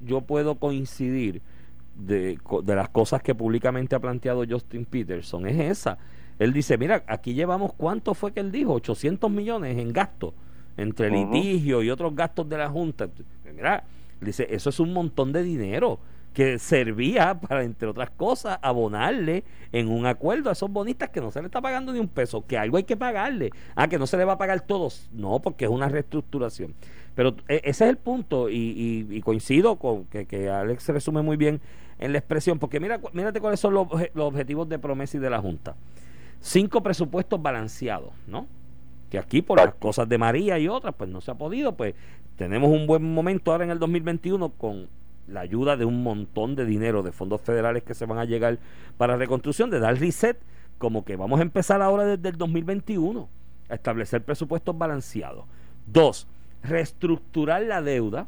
yo 0.00 0.20
puedo 0.20 0.56
coincidir 0.56 1.40
de, 1.96 2.38
de 2.64 2.74
las 2.74 2.90
cosas 2.90 3.22
que 3.22 3.34
públicamente 3.34 3.96
ha 3.96 3.98
planteado 4.00 4.44
Justin 4.48 4.84
Peterson, 4.84 5.46
es 5.46 5.58
esa. 5.58 5.96
Él 6.38 6.52
dice, 6.52 6.76
mira, 6.78 7.02
aquí 7.06 7.34
llevamos, 7.34 7.72
¿cuánto 7.74 8.14
fue 8.14 8.32
que 8.32 8.40
él 8.40 8.52
dijo? 8.52 8.74
800 8.74 9.30
millones 9.30 9.76
en 9.78 9.92
gasto, 9.92 10.32
entre 10.76 11.10
litigio 11.10 11.82
y 11.82 11.90
otros 11.90 12.14
gastos 12.14 12.48
de 12.48 12.56
la 12.58 12.68
Junta. 12.70 13.08
Mira, 13.54 13.84
dice, 14.20 14.46
eso 14.50 14.70
es 14.70 14.80
un 14.80 14.92
montón 14.92 15.32
de 15.32 15.42
dinero 15.42 15.98
que 16.34 16.58
servía 16.60 17.34
para, 17.40 17.64
entre 17.64 17.88
otras 17.88 18.10
cosas, 18.10 18.58
abonarle 18.62 19.44
en 19.72 19.88
un 19.88 20.06
acuerdo 20.06 20.48
a 20.48 20.52
esos 20.52 20.70
bonistas 20.70 21.08
que 21.10 21.20
no 21.20 21.30
se 21.30 21.40
le 21.40 21.46
está 21.46 21.60
pagando 21.60 21.92
ni 21.92 21.98
un 21.98 22.08
peso, 22.08 22.44
que 22.46 22.56
algo 22.56 22.76
hay 22.76 22.84
que 22.84 22.96
pagarle. 22.96 23.50
Ah, 23.74 23.88
que 23.88 23.98
no 23.98 24.06
se 24.06 24.16
le 24.16 24.24
va 24.24 24.34
a 24.34 24.38
pagar 24.38 24.60
todos. 24.60 25.08
No, 25.12 25.40
porque 25.40 25.64
es 25.64 25.70
una 25.70 25.88
reestructuración. 25.88 26.74
Pero 27.16 27.34
eh, 27.48 27.60
ese 27.64 27.84
es 27.84 27.90
el 27.90 27.96
punto 27.96 28.48
y, 28.48 28.54
y- 28.56 29.16
y 29.16 29.20
coincido 29.22 29.76
con 29.76 30.04
que, 30.04 30.48
Alex 30.48 30.88
resume 30.88 31.22
muy 31.22 31.36
bien 31.36 31.60
en 31.98 32.12
la 32.12 32.18
expresión, 32.18 32.58
porque 32.58 32.78
mira, 32.80 33.00
mírate 33.12 33.40
cuáles 33.40 33.58
son 33.60 33.74
los, 33.74 33.88
los 34.14 34.26
objetivos 34.28 34.68
de 34.68 34.78
promesa 34.78 35.16
y 35.16 35.20
de 35.20 35.28
la 35.30 35.40
Junta. 35.40 35.74
Cinco 36.40 36.82
presupuestos 36.82 37.42
balanceados, 37.42 38.12
¿no? 38.26 38.46
Que 39.10 39.18
aquí 39.18 39.42
por 39.42 39.58
las 39.58 39.74
cosas 39.74 40.08
de 40.08 40.18
María 40.18 40.58
y 40.58 40.68
otras, 40.68 40.94
pues 40.96 41.10
no 41.10 41.20
se 41.20 41.30
ha 41.30 41.34
podido, 41.34 41.76
pues 41.76 41.94
tenemos 42.36 42.70
un 42.70 42.86
buen 42.86 43.02
momento 43.02 43.52
ahora 43.52 43.64
en 43.64 43.70
el 43.70 43.78
2021 43.78 44.50
con 44.50 44.88
la 45.28 45.40
ayuda 45.40 45.76
de 45.76 45.84
un 45.84 46.02
montón 46.02 46.56
de 46.56 46.64
dinero 46.64 47.02
de 47.02 47.12
fondos 47.12 47.40
federales 47.40 47.82
que 47.82 47.94
se 47.94 48.06
van 48.06 48.18
a 48.18 48.24
llegar 48.24 48.58
para 48.96 49.16
reconstrucción, 49.16 49.70
de 49.70 49.80
dar 49.80 49.98
reset, 49.98 50.38
como 50.78 51.04
que 51.04 51.16
vamos 51.16 51.40
a 51.40 51.42
empezar 51.42 51.82
ahora 51.82 52.04
desde 52.04 52.30
el 52.30 52.36
2021 52.36 53.28
a 53.68 53.74
establecer 53.74 54.22
presupuestos 54.24 54.76
balanceados. 54.76 55.44
Dos, 55.86 56.26
reestructurar 56.62 57.62
la 57.62 57.82
deuda. 57.82 58.26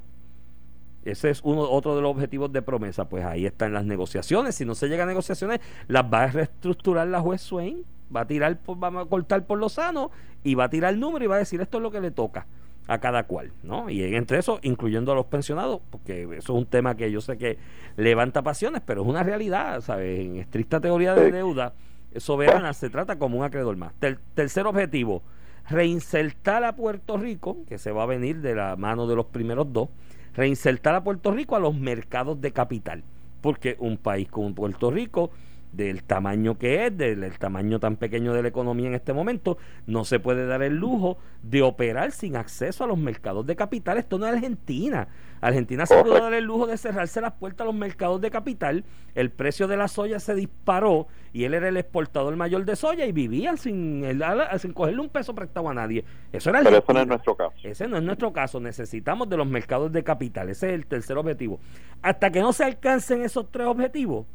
Ese 1.05 1.31
es 1.31 1.41
uno 1.43 1.63
otro 1.63 1.97
de 1.97 2.03
los 2.03 2.13
objetivos 2.13 2.53
de 2.53 2.63
promesa. 2.63 3.09
Pues 3.09 3.25
ahí 3.25 3.47
están 3.47 3.73
las 3.73 3.85
negociaciones. 3.85 4.55
Si 4.55 4.65
no 4.65 4.75
se 4.75 4.89
llega 4.89 5.03
a 5.03 5.07
negociaciones, 5.07 5.61
las 5.89 6.05
va 6.05 6.25
a 6.25 6.27
reestructurar 6.29 7.09
la 7.09 7.21
juez 7.21 7.41
Swain. 7.41 7.85
Va 8.15 8.23
a 8.23 8.27
tirar, 8.27 8.59
por, 8.59 8.83
va 8.83 9.01
a 9.01 9.07
cortar 9.07 9.47
por 9.47 9.59
lo 9.59 9.69
sano 9.69 10.11
y 10.45 10.55
va 10.55 10.65
a 10.65 10.71
tirar 10.71 10.95
el 10.95 11.01
número 11.01 11.25
y 11.25 11.29
va 11.29 11.37
a 11.37 11.39
decir 11.39 11.61
esto 11.61 11.79
es 11.79 11.83
lo 11.83 11.91
que 11.91 12.01
le 12.01 12.11
toca 12.11 12.47
a 12.89 12.99
cada 12.99 13.23
cual, 13.25 13.53
¿no? 13.63 13.89
Y 13.89 14.03
entre 14.17 14.39
eso, 14.39 14.59
incluyendo 14.63 15.13
a 15.13 15.15
los 15.15 15.27
pensionados, 15.27 15.81
porque 15.91 16.23
eso 16.25 16.35
es 16.35 16.49
un 16.51 16.67
tema 16.67 16.97
que 16.97 17.11
yo 17.13 17.21
sé 17.21 17.39
que 17.39 17.57
levanta 17.97 18.43
pasiones, 18.43 18.83
pero 18.85 19.03
es 19.03 19.09
una 19.09 19.23
realidad, 19.23 19.81
¿sabes? 19.83 20.21
En 20.21 20.37
estricta 20.37 20.81
teoría 20.81 21.15
de 21.15 21.31
deuda 21.31 21.75
soberana 22.17 22.73
se 22.73 22.91
trata 22.91 23.19
como 23.19 23.39
un 23.39 23.45
acreedor 23.45 23.77
más. 23.77 23.95
Ter- 24.01 24.19
tercer 24.35 24.67
objetivo, 24.67 25.23
reinsertar 25.71 26.65
a 26.65 26.75
Puerto 26.75 27.17
Rico, 27.17 27.59
que 27.69 27.79
se 27.79 27.93
va 27.93 28.03
a 28.03 28.07
venir 28.07 28.41
de 28.41 28.55
la 28.55 28.77
mano 28.77 29.07
de 29.07 29.17
los 29.17 29.27
primeros 29.27 29.73
dos, 29.73 29.89
reinsertar 30.35 30.95
a 30.95 31.05
Puerto 31.05 31.31
Rico 31.31 31.55
a 31.57 31.61
los 31.61 31.75
mercados 31.75 32.41
de 32.41 32.53
capital, 32.53 33.05
porque 33.41 33.77
un 33.79 33.97
país 33.97 34.29
como 34.29 34.55
Puerto 34.55 34.91
Rico, 34.91 35.31
del 35.73 36.05
tamaño 36.05 36.59
que 36.59 36.87
es, 36.87 36.97
del, 36.97 37.21
del 37.21 37.39
tamaño 37.39 37.81
tan 37.81 37.97
pequeño 37.97 38.33
de 38.35 38.43
la 38.43 38.49
economía 38.49 38.89
en 38.89 38.95
este 38.95 39.13
momento, 39.13 39.57
no 39.87 40.05
se 40.05 40.21
puede 40.21 40.47
dar 40.47 40.63
el 40.63 40.77
lujo 40.77 41.19
de 41.43 41.63
operar 41.63 42.13
sin 42.13 42.37
acceso 42.37 42.85
a 42.85 42.87
los 42.87 42.99
mercados 42.99 43.47
de 43.47 43.57
capital. 43.57 43.99
Esto 43.99 44.19
no 44.19 44.27
es 44.27 44.35
Argentina. 44.35 45.09
Argentina 45.41 45.87
se 45.87 46.01
pudo 46.05 46.21
dar 46.21 46.35
el 46.35 46.45
lujo 46.45 46.67
de 46.69 46.77
cerrarse 46.79 47.21
las 47.21 47.33
puertas 47.33 47.63
a 47.63 47.67
los 47.67 47.75
mercados 47.75 48.21
de 48.21 48.31
capital. 48.31 48.85
El 49.15 49.31
precio 49.31 49.67
de 49.67 49.77
la 49.77 49.89
soya 49.89 50.21
se 50.21 50.35
disparó 50.37 51.09
y 51.33 51.45
él 51.45 51.55
era 51.55 51.69
el 51.69 51.77
exportador 51.77 52.37
mayor 52.37 52.65
de 52.65 52.77
soya 52.77 53.07
y 53.07 53.13
vivían 53.13 53.57
sin, 53.59 54.05
el- 54.05 54.23
sin 54.61 54.73
cogerle 54.73 55.01
un 55.01 55.09
peso 55.09 55.35
prestado 55.35 55.69
a 55.69 55.75
nadie. 55.75 56.05
Eso 56.33 56.51
era 56.51 56.61
Pero 56.63 56.77
eso 56.79 56.93
no 56.93 57.01
es 57.01 57.07
nuestro 57.09 57.35
caso. 57.37 57.55
Ese 57.65 57.89
no 57.89 57.97
es 57.97 58.03
nuestro 58.05 58.33
caso. 58.33 58.61
Necesitamos 58.61 59.29
de 59.29 59.37
los 59.37 59.47
mercados 59.47 59.91
de 59.91 60.05
capital. 60.05 60.49
Ese 60.49 60.69
es 60.69 60.75
el 60.75 60.87
tercer 60.87 61.17
objetivo. 61.19 61.59
Hasta 62.03 62.31
que 62.31 62.41
no 62.41 62.53
se 62.53 62.63
alcancen 62.65 63.23
esos 63.23 63.51
tres 63.51 63.67
objetivos, 63.67 64.27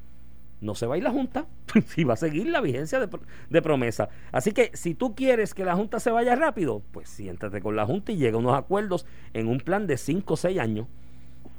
no 0.61 0.73
se 0.75 0.85
va 0.87 0.95
a 0.95 0.97
ir 0.97 1.03
la 1.03 1.11
Junta 1.11 1.45
y 1.97 2.03
va 2.03 2.13
a 2.15 2.17
seguir 2.17 2.47
la 2.47 2.61
vigencia 2.61 2.99
de, 2.99 3.07
de 3.49 3.61
promesa. 3.61 4.09
Así 4.31 4.51
que 4.53 4.71
si 4.73 4.93
tú 4.95 5.15
quieres 5.15 5.53
que 5.53 5.63
la 5.65 5.75
Junta 5.75 5.99
se 5.99 6.09
vaya 6.11 6.35
rápido, 6.35 6.81
pues 6.91 7.09
siéntate 7.09 7.61
con 7.61 7.75
la 7.75 7.85
Junta 7.85 8.11
y 8.11 8.17
llega 8.17 8.35
a 8.37 8.39
unos 8.39 8.55
acuerdos 8.57 9.05
en 9.33 9.47
un 9.47 9.59
plan 9.59 9.85
de 9.87 9.97
5 9.97 10.33
o 10.33 10.37
6 10.37 10.57
años 10.59 10.87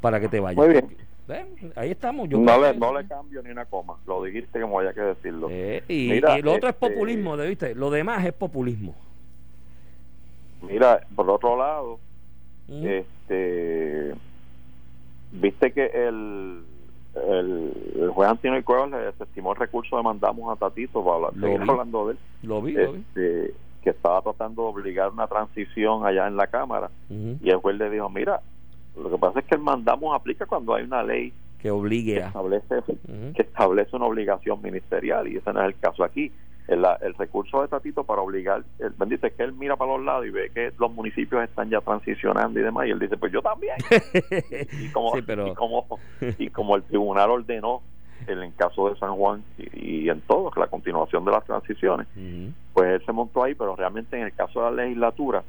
para 0.00 0.18
que 0.20 0.28
te 0.28 0.40
vaya. 0.40 0.56
Muy 0.60 0.68
bien. 0.70 0.96
¿Ves? 1.28 1.44
Ahí 1.76 1.90
estamos. 1.90 2.26
Yo 2.28 2.38
No 2.38 2.58
le, 2.60 2.72
que- 2.72 2.78
no 2.78 2.98
le 2.98 3.06
cambio 3.06 3.42
ni 3.42 3.50
una 3.50 3.66
coma. 3.66 3.96
Lo 4.06 4.22
dijiste 4.24 4.60
como 4.60 4.80
haya 4.80 4.94
que 4.94 5.00
decirlo. 5.02 5.48
Eh, 5.50 5.82
y, 5.86 6.08
Mira, 6.08 6.38
y 6.38 6.42
lo 6.42 6.54
otro 6.54 6.70
este- 6.70 6.86
es 6.86 6.92
populismo, 6.92 7.36
¿de 7.36 7.48
¿viste? 7.48 7.74
Lo 7.74 7.90
demás 7.90 8.24
es 8.24 8.32
populismo. 8.32 8.94
Mira, 10.62 11.06
por 11.14 11.28
otro 11.30 11.56
lado, 11.56 12.00
Mm. 12.66 12.86
este 12.86 14.14
viste 15.32 15.72
que 15.72 15.86
el, 15.86 16.62
el, 17.28 17.72
el 18.00 18.10
juez 18.10 18.28
Antonio 18.30 18.64
Cuevas 18.64 18.90
le 18.90 18.98
desestimó 18.98 19.52
el 19.52 19.58
recurso 19.58 19.96
que 19.96 20.02
mandamos 20.02 20.50
a 20.52 20.56
Tatito 20.56 21.02
para 21.04 21.16
hablar- 21.16 21.32
seguir 21.34 21.60
vi. 21.60 21.70
hablando 21.70 22.06
de 22.06 22.12
él, 22.12 22.18
Lo 22.42 22.62
vi, 22.62 22.72
lo 22.72 22.92
vi. 22.92 23.00
este, 23.00 23.54
que 23.82 23.90
estaba 23.90 24.20
tratando 24.22 24.62
de 24.62 24.68
obligar 24.68 25.10
una 25.10 25.26
transición 25.26 26.04
allá 26.06 26.26
en 26.26 26.36
la 26.36 26.46
Cámara 26.46 26.90
y 27.08 27.50
el 27.50 27.56
juez 27.56 27.76
le 27.76 27.90
dijo, 27.90 28.08
mira, 28.10 28.40
lo 28.96 29.10
que 29.10 29.18
pasa 29.18 29.38
es 29.40 29.44
que 29.46 29.54
el 29.54 29.60
mandamos 29.60 30.14
aplica 30.14 30.46
cuando 30.46 30.74
hay 30.74 30.84
una 30.84 31.02
ley 31.02 31.32
Que 31.58 31.70
obligue 31.70 32.14
que 32.14 32.20
establece 32.20 32.74
que 33.34 33.42
establece 33.42 33.94
una 33.96 34.06
obligación 34.06 34.60
ministerial 34.62 35.28
y 35.28 35.36
ese 35.36 35.52
no 35.52 35.60
es 35.60 35.66
el 35.68 35.76
caso 35.78 36.02
aquí. 36.04 36.32
El, 36.68 36.84
el 37.00 37.14
recurso 37.14 37.62
de 37.62 37.68
Tatito 37.68 38.04
para 38.04 38.20
obligar, 38.22 38.62
él 38.78 38.92
dice 39.06 39.32
que 39.32 39.42
él 39.42 39.52
mira 39.54 39.74
para 39.76 39.96
los 39.96 40.04
lados 40.04 40.26
y 40.26 40.30
ve 40.30 40.50
que 40.54 40.72
los 40.78 40.92
municipios 40.92 41.42
están 41.42 41.68
ya 41.70 41.80
transicionando 41.80 42.60
y 42.60 42.62
demás, 42.62 42.86
y 42.86 42.90
él 42.90 42.98
dice, 42.98 43.16
pues 43.16 43.32
yo 43.32 43.42
también. 43.42 43.74
y, 44.80 44.88
como, 44.90 45.14
Sí, 45.14 45.22
pero- 45.22 45.48
y, 45.48 45.54
como, 45.54 45.86
y 46.38 46.48
como 46.50 46.76
el 46.76 46.82
tribunal 46.84 47.30
ordenó 47.30 47.82
en 48.26 48.38
el 48.40 48.54
caso 48.54 48.90
de 48.90 48.96
San 48.98 49.14
Juan 49.16 49.42
y, 49.56 50.04
y 50.04 50.08
en 50.10 50.20
todo, 50.22 50.50
la 50.56 50.66
continuación 50.66 51.24
de 51.24 51.30
las 51.30 51.44
transiciones, 51.44 52.06
pues 52.74 52.88
él 53.00 53.02
se 53.06 53.12
montó 53.12 53.44
ahí, 53.44 53.54
pero 53.54 53.74
realmente 53.76 54.16
en 54.18 54.24
el 54.24 54.32
caso 54.34 54.60
de 54.64 54.70
la 54.70 54.82
legislatura 54.82 55.42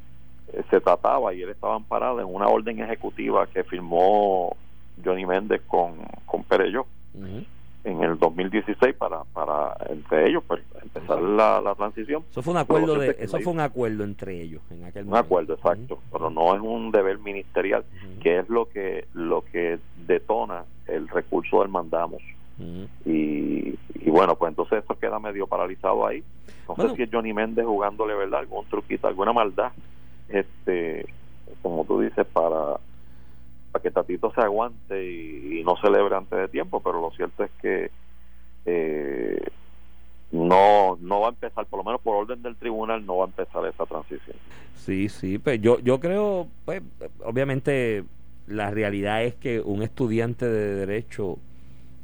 eh, 0.52 0.62
se 0.70 0.80
trataba 0.80 1.34
y 1.34 1.42
él 1.42 1.50
estaba 1.50 1.74
amparado 1.74 2.20
en 2.20 2.26
una 2.26 2.46
orden 2.46 2.80
ejecutiva 2.80 3.46
que 3.48 3.64
firmó 3.64 4.56
Johnny 5.04 5.26
Méndez 5.26 5.60
con, 5.66 5.96
con 6.26 6.44
Perello 6.44 6.86
Ujú. 7.14 7.44
En 7.84 8.02
el 8.02 8.18
2016 8.18 8.94
para, 8.96 9.24
para 9.32 9.74
entre 9.88 10.28
ellos 10.28 10.42
pues, 10.46 10.60
empezar 10.82 11.20
la, 11.22 11.60
la 11.62 11.74
transición. 11.74 12.22
Eso 12.30 12.42
fue 12.42 12.52
un 12.52 12.58
acuerdo 12.58 12.94
de, 12.96 13.16
eso 13.18 13.38
fue 13.40 13.52
un 13.52 13.60
acuerdo 13.60 14.04
entre 14.04 14.40
ellos 14.42 14.60
en 14.70 14.84
aquel 14.84 15.04
Un 15.04 15.10
momento. 15.10 15.26
acuerdo, 15.26 15.54
exacto, 15.54 15.98
pero 16.12 16.28
no 16.30 16.54
es 16.54 16.60
un 16.60 16.90
deber 16.90 17.18
ministerial, 17.18 17.84
que 18.22 18.38
es 18.40 18.48
lo 18.50 18.68
que 18.68 19.06
lo 19.14 19.42
que 19.50 19.78
detona 20.06 20.64
el 20.86 21.08
recurso 21.08 21.60
del 21.60 21.68
mandamos. 21.70 22.22
Y, 23.06 23.74
y 23.94 24.10
bueno, 24.10 24.36
pues 24.36 24.50
entonces 24.50 24.84
eso 24.84 24.98
queda 24.98 25.18
medio 25.18 25.46
paralizado 25.46 26.06
ahí. 26.06 26.22
No 26.68 26.74
Bueno. 26.74 26.90
sé 26.90 26.96
si 26.96 27.02
es 27.04 27.08
Johnny 27.10 27.32
Méndez 27.32 27.64
jugándole, 27.64 28.14
¿verdad? 28.14 28.40
Algún 28.40 28.66
truquito, 28.66 29.08
alguna 29.08 29.32
maldad, 29.32 29.72
este 30.28 31.06
como 31.62 31.84
tú 31.84 32.00
dices, 32.00 32.26
para, 32.32 32.78
para 33.72 33.82
que 33.82 33.90
Tatito 33.90 34.32
se 34.32 34.40
aguante 34.40 35.04
y, 35.04 35.62
no 35.64 35.76
celebre 35.76 36.16
antes 36.16 36.38
de 36.38 36.48
tiempo, 36.48 36.80
pero 36.80 37.00
lo 37.00 37.10
cierto 37.12 37.44
es 37.44 37.50
que 37.60 37.90
eh, 38.66 39.40
no 40.32 40.96
no 41.00 41.20
va 41.20 41.26
a 41.28 41.30
empezar, 41.30 41.66
por 41.66 41.78
lo 41.78 41.84
menos 41.84 42.00
por 42.00 42.16
orden 42.16 42.42
del 42.42 42.56
tribunal, 42.56 43.04
no 43.04 43.18
va 43.18 43.24
a 43.24 43.28
empezar 43.28 43.64
esa 43.66 43.86
transición. 43.86 44.36
Sí, 44.76 45.08
sí, 45.08 45.38
pues 45.38 45.60
yo, 45.60 45.78
yo 45.80 46.00
creo, 46.00 46.48
pues, 46.64 46.82
obviamente 47.24 48.04
la 48.46 48.70
realidad 48.70 49.22
es 49.22 49.34
que 49.34 49.60
un 49.60 49.82
estudiante 49.82 50.46
de 50.46 50.74
derecho 50.86 51.38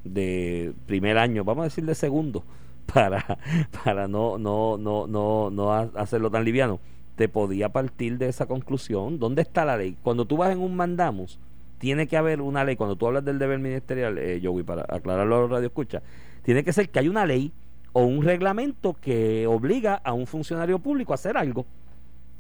de 0.05 0.73
primer 0.87 1.19
año, 1.19 1.43
vamos 1.45 1.63
a 1.63 1.65
decir 1.65 1.85
de 1.85 1.95
segundo, 1.95 2.45
para, 2.93 3.39
para 3.85 4.07
no, 4.07 4.39
no, 4.39 4.77
no, 4.79 5.07
no, 5.07 5.51
no 5.51 5.73
ha- 5.73 5.91
hacerlo 5.97 6.31
tan 6.31 6.45
liviano, 6.45 6.79
te 7.17 7.29
podía 7.29 7.71
partir 7.71 8.19
de 8.19 8.29
esa 8.29 8.47
conclusión. 8.47 9.19
¿Dónde 9.19 9.43
está 9.43 9.65
la 9.65 9.77
ley? 9.77 9.97
Cuando 10.03 10.27
tú 10.27 10.37
vas 10.37 10.53
en 10.53 10.61
un 10.61 10.77
mandamos, 10.77 11.39
tiene 11.79 12.07
que 12.07 12.17
haber 12.17 12.41
una 12.41 12.65
ley. 12.65 12.77
Cuando 12.77 12.97
tú 12.97 13.07
hablas 13.07 13.25
del 13.25 13.39
deber 13.39 13.59
ministerial, 13.59 14.19
eh, 14.19 14.41
Joey, 14.43 14.65
para 14.65 14.85
aclararlo 14.89 15.37
a 15.37 15.41
los 15.41 15.51
radioescuchas, 15.51 16.03
tiene 16.43 16.65
que 16.65 16.73
ser 16.73 16.89
que 16.89 16.99
hay 16.99 17.09
una 17.09 17.27
ley 17.27 17.53
o 17.93 18.03
un 18.05 18.23
reglamento 18.23 18.95
que 19.01 19.47
obliga 19.47 19.95
a 19.95 20.13
un 20.13 20.27
funcionario 20.27 20.79
público 20.79 21.13
a 21.13 21.15
hacer 21.15 21.37
algo. 21.37 21.67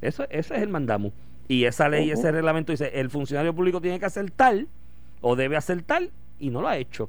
Eso, 0.00 0.24
ese 0.30 0.56
es 0.56 0.62
el 0.62 0.68
mandamo. 0.68 1.12
Y 1.48 1.64
esa 1.64 1.88
ley, 1.88 2.10
ese 2.10 2.30
reglamento 2.32 2.72
dice, 2.72 2.90
el 2.94 3.08
funcionario 3.08 3.54
público 3.54 3.80
tiene 3.80 3.98
que 3.98 4.06
hacer 4.06 4.30
tal 4.30 4.68
o 5.20 5.36
debe 5.36 5.56
hacer 5.56 5.82
tal 5.82 6.10
y 6.38 6.50
no 6.50 6.60
lo 6.60 6.68
ha 6.68 6.76
hecho. 6.76 7.08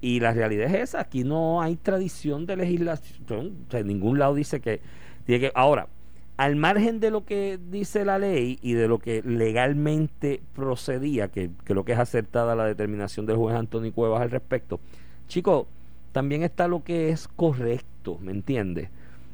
Y 0.00 0.20
la 0.20 0.32
realidad 0.32 0.66
es 0.74 0.90
esa, 0.90 1.00
aquí 1.00 1.24
no 1.24 1.60
hay 1.60 1.76
tradición 1.76 2.46
de 2.46 2.56
legislación, 2.56 3.56
o 3.66 3.70
sea, 3.70 3.80
en 3.80 3.86
ningún 3.86 4.18
lado 4.18 4.34
dice 4.34 4.60
que 4.60 4.80
tiene 5.26 5.40
que... 5.40 5.52
Ahora, 5.54 5.88
al 6.40 6.56
margen 6.56 7.00
de 7.00 7.10
lo 7.10 7.26
que 7.26 7.58
dice 7.70 8.06
la 8.06 8.18
ley 8.18 8.58
y 8.62 8.72
de 8.72 8.88
lo 8.88 8.98
que 8.98 9.20
legalmente 9.20 10.40
procedía, 10.54 11.28
que 11.28 11.50
creo 11.64 11.84
que 11.84 11.92
es 11.92 11.98
acertada 11.98 12.54
la 12.54 12.64
determinación 12.64 13.26
del 13.26 13.36
juez 13.36 13.54
Antonio 13.54 13.92
Cuevas 13.92 14.22
al 14.22 14.30
respecto, 14.30 14.80
chicos, 15.28 15.66
también 16.12 16.42
está 16.42 16.66
lo 16.66 16.82
que 16.82 17.10
es 17.10 17.28
correcto, 17.28 18.16
¿me 18.22 18.32
entiendes? 18.32 18.88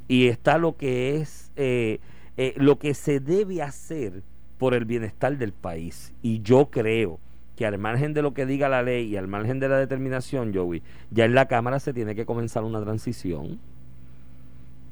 Y 0.08 0.26
está 0.26 0.58
lo 0.58 0.76
que 0.76 1.18
es 1.18 1.52
eh, 1.54 2.00
eh, 2.38 2.54
lo 2.56 2.80
que 2.80 2.92
se 2.92 3.20
debe 3.20 3.62
hacer 3.62 4.24
por 4.58 4.74
el 4.74 4.84
bienestar 4.84 5.38
del 5.38 5.52
país. 5.52 6.12
Y 6.22 6.42
yo 6.42 6.70
creo 6.72 7.20
que 7.54 7.66
al 7.66 7.78
margen 7.78 8.14
de 8.14 8.22
lo 8.22 8.34
que 8.34 8.46
diga 8.46 8.68
la 8.68 8.82
ley 8.82 9.06
y 9.06 9.16
al 9.16 9.28
margen 9.28 9.60
de 9.60 9.68
la 9.68 9.78
determinación, 9.78 10.52
Joey, 10.52 10.82
ya 11.12 11.24
en 11.26 11.36
la 11.36 11.46
Cámara 11.46 11.78
se 11.78 11.92
tiene 11.92 12.16
que 12.16 12.26
comenzar 12.26 12.64
una 12.64 12.82
transición. 12.82 13.60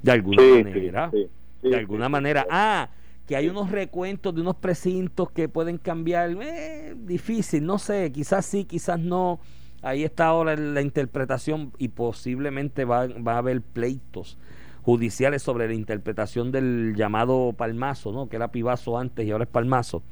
De 0.01 0.13
alguna 0.13 0.43
manera. 0.45 1.11
sí, 1.11 1.25
sí, 1.25 1.29
de 1.71 1.77
alguna 1.77 2.07
sí, 2.07 2.13
manera. 2.13 2.47
Ah, 2.51 2.89
que 3.27 3.37
hay 3.37 3.49
unos 3.49 3.71
recuentos 3.71 4.35
de 4.35 4.41
unos 4.41 4.57
precintos 4.57 5.31
que 5.31 5.49
pueden 5.49 5.79
cambiar. 5.79 6.31
Eh, 6.43 6.95
difícil, 6.97 7.65
no 7.65 7.79
sé, 7.79 8.13
quizás 8.13 8.45
sí, 8.45 8.65
quizás 8.65 9.01
no. 9.01 9.41
Ahí 9.83 10.05
está 10.05 10.27
ahora 10.27 10.57
la 10.57 10.81
interpretación 10.81 11.73
y 11.79 11.89
posiblemente 11.89 12.85
va, 12.85 13.07
va 13.07 13.35
a 13.35 13.39
haber 13.39 13.61
pleitos 13.61 14.39
judiciales 14.83 15.43
sobre 15.43 15.67
la 15.67 15.75
interpretación 15.75 16.53
del 16.53 16.95
llamado 16.97 17.55
palmazo, 17.55 18.13
¿no? 18.13 18.29
Que 18.29 18.37
era 18.37 18.49
pibazo 18.49 18.99
antes 18.99 19.27
y 19.27 19.31
ahora 19.31 19.45
es 19.45 19.51
palmazo. 19.51 20.03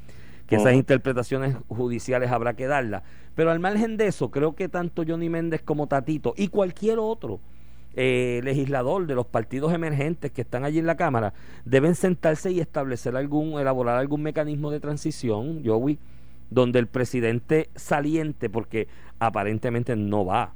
Que 0.46 0.56
esas 0.56 0.74
interpretaciones 0.74 1.56
judiciales 1.68 2.30
habrá 2.30 2.54
que 2.54 2.66
darlas. 2.66 3.02
Pero 3.34 3.50
al 3.50 3.60
margen 3.60 3.96
de 3.96 4.08
eso, 4.08 4.30
creo 4.30 4.54
que 4.54 4.68
tanto 4.68 5.02
Johnny 5.06 5.30
Méndez 5.30 5.62
como 5.62 5.86
Tatito 5.86 6.34
y 6.36 6.48
cualquier 6.48 6.98
otro 6.98 7.40
eh, 7.94 8.40
legislador 8.42 9.06
de 9.06 9.14
los 9.14 9.26
partidos 9.26 9.72
emergentes 9.72 10.30
que 10.32 10.42
están 10.42 10.64
allí 10.64 10.78
en 10.78 10.86
la 10.86 10.96
Cámara 10.96 11.34
deben 11.64 11.94
sentarse 11.94 12.50
y 12.50 12.60
establecer 12.60 13.16
algún, 13.16 13.60
elaborar 13.60 13.98
algún 13.98 14.22
mecanismo 14.22 14.70
de 14.70 14.80
transición, 14.80 15.62
Joey, 15.64 15.98
donde 16.50 16.78
el 16.78 16.86
presidente 16.86 17.68
saliente, 17.74 18.48
porque 18.48 18.88
aparentemente 19.18 19.96
no 19.96 20.24
va 20.24 20.52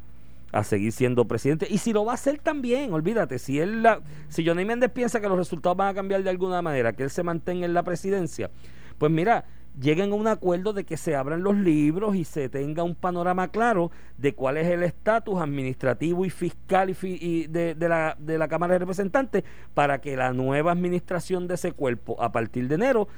a 0.52 0.64
seguir 0.64 0.92
siendo 0.92 1.26
presidente, 1.26 1.66
y 1.68 1.78
si 1.78 1.92
lo 1.92 2.04
va 2.04 2.12
a 2.12 2.14
hacer 2.14 2.38
también, 2.38 2.92
olvídate, 2.92 3.38
si 3.38 3.60
él 3.60 3.82
la, 3.82 4.00
si 4.28 4.46
Johnny 4.46 4.64
Méndez 4.64 4.90
piensa 4.90 5.20
que 5.20 5.28
los 5.28 5.36
resultados 5.36 5.76
van 5.76 5.88
a 5.88 5.94
cambiar 5.94 6.22
de 6.22 6.30
alguna 6.30 6.62
manera, 6.62 6.92
que 6.92 7.02
él 7.02 7.10
se 7.10 7.22
mantenga 7.22 7.66
en 7.66 7.74
la 7.74 7.82
presidencia, 7.82 8.50
pues 8.98 9.12
mira, 9.12 9.44
lleguen 9.80 10.12
a 10.12 10.14
un 10.14 10.26
acuerdo 10.26 10.72
de 10.72 10.84
que 10.84 10.96
se 10.96 11.14
abran 11.14 11.42
los 11.42 11.54
libros 11.54 12.16
y 12.16 12.24
se 12.24 12.48
tenga 12.48 12.82
un 12.82 12.94
panorama 12.94 13.48
claro 13.48 13.90
de 14.18 14.34
cuál 14.34 14.56
es 14.56 14.66
el 14.68 14.82
estatus 14.82 15.40
administrativo 15.40 16.24
y 16.24 16.30
fiscal 16.30 16.90
y, 16.90 16.94
fi- 16.94 17.18
y 17.20 17.46
de, 17.46 17.74
de 17.74 17.88
la, 17.88 18.16
de 18.18 18.38
la 18.38 18.48
Cámara 18.48 18.72
de 18.74 18.78
Representantes 18.80 19.44
para 19.74 20.00
que 20.00 20.16
la 20.16 20.32
nueva 20.32 20.72
administración 20.72 21.46
de 21.46 21.54
ese 21.54 21.72
cuerpo 21.72 22.16
a 22.22 22.32
partir 22.32 22.68
de 22.68 22.76
enero 22.76 23.08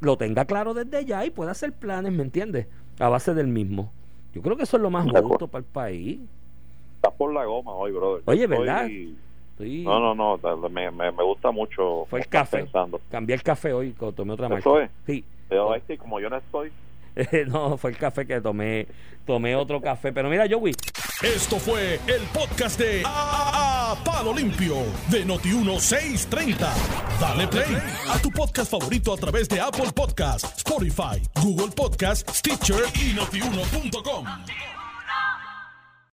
lo 0.00 0.16
tenga 0.16 0.44
claro 0.44 0.74
desde 0.74 1.04
ya 1.04 1.24
y 1.24 1.30
pueda 1.30 1.52
hacer 1.52 1.72
planes, 1.72 2.12
¿me 2.12 2.24
entiendes? 2.24 2.66
A 2.98 3.08
base 3.08 3.34
del 3.34 3.46
mismo. 3.46 3.92
Yo 4.34 4.42
creo 4.42 4.56
que 4.56 4.64
eso 4.64 4.76
es 4.76 4.82
lo 4.82 4.90
más 4.90 5.06
justo 5.22 5.46
para 5.46 5.60
el 5.60 5.64
país. 5.66 6.18
Estás 6.96 7.12
por 7.14 7.32
la 7.32 7.44
goma 7.44 7.72
hoy, 7.72 7.92
brother. 7.92 8.22
Oye, 8.24 8.44
Estoy- 8.44 8.58
¿verdad? 8.58 8.86
Sí. 9.58 9.84
No, 9.84 10.00
no, 10.00 10.14
no, 10.36 10.68
me, 10.70 10.90
me, 10.90 11.12
me 11.12 11.22
gusta 11.22 11.52
mucho. 11.52 12.06
Fue 12.10 12.20
el 12.20 12.26
café. 12.26 12.58
Pensando. 12.64 13.00
Cambié 13.10 13.34
el 13.36 13.42
café 13.44 13.72
hoy, 13.72 13.92
tomé 14.16 14.32
otra 14.32 14.48
marca. 14.48 14.60
¿Eso 14.60 14.80
es? 14.80 14.90
Sí. 15.06 15.24
Pero 15.52 15.74
es 15.74 15.82
que 15.82 15.98
como 15.98 16.18
yo 16.18 16.30
no 16.30 16.38
estoy, 16.38 16.72
no, 17.48 17.76
fue 17.76 17.90
el 17.90 17.98
café 17.98 18.26
que 18.26 18.40
tomé, 18.40 18.86
tomé 19.26 19.54
otro 19.54 19.82
café. 19.82 20.14
Pero 20.14 20.30
mira, 20.30 20.46
Joey, 20.50 20.74
Esto 21.22 21.58
fue 21.58 22.00
el 22.06 22.22
podcast 22.32 22.80
de 22.80 23.02
A, 23.04 23.94
Palo 24.02 24.32
Limpio 24.32 24.76
de 25.10 25.26
Noti1630. 25.26 26.56
Dale 27.20 27.46
play 27.48 27.76
a 28.08 28.18
tu 28.18 28.30
podcast 28.30 28.70
favorito 28.70 29.12
a 29.12 29.18
través 29.18 29.46
de 29.46 29.60
Apple 29.60 29.92
Podcasts, 29.94 30.56
Spotify, 30.56 31.20
Google 31.42 31.70
Podcasts, 31.76 32.38
Stitcher 32.38 32.84
y 32.94 33.12
notiuno.com. 33.12 34.81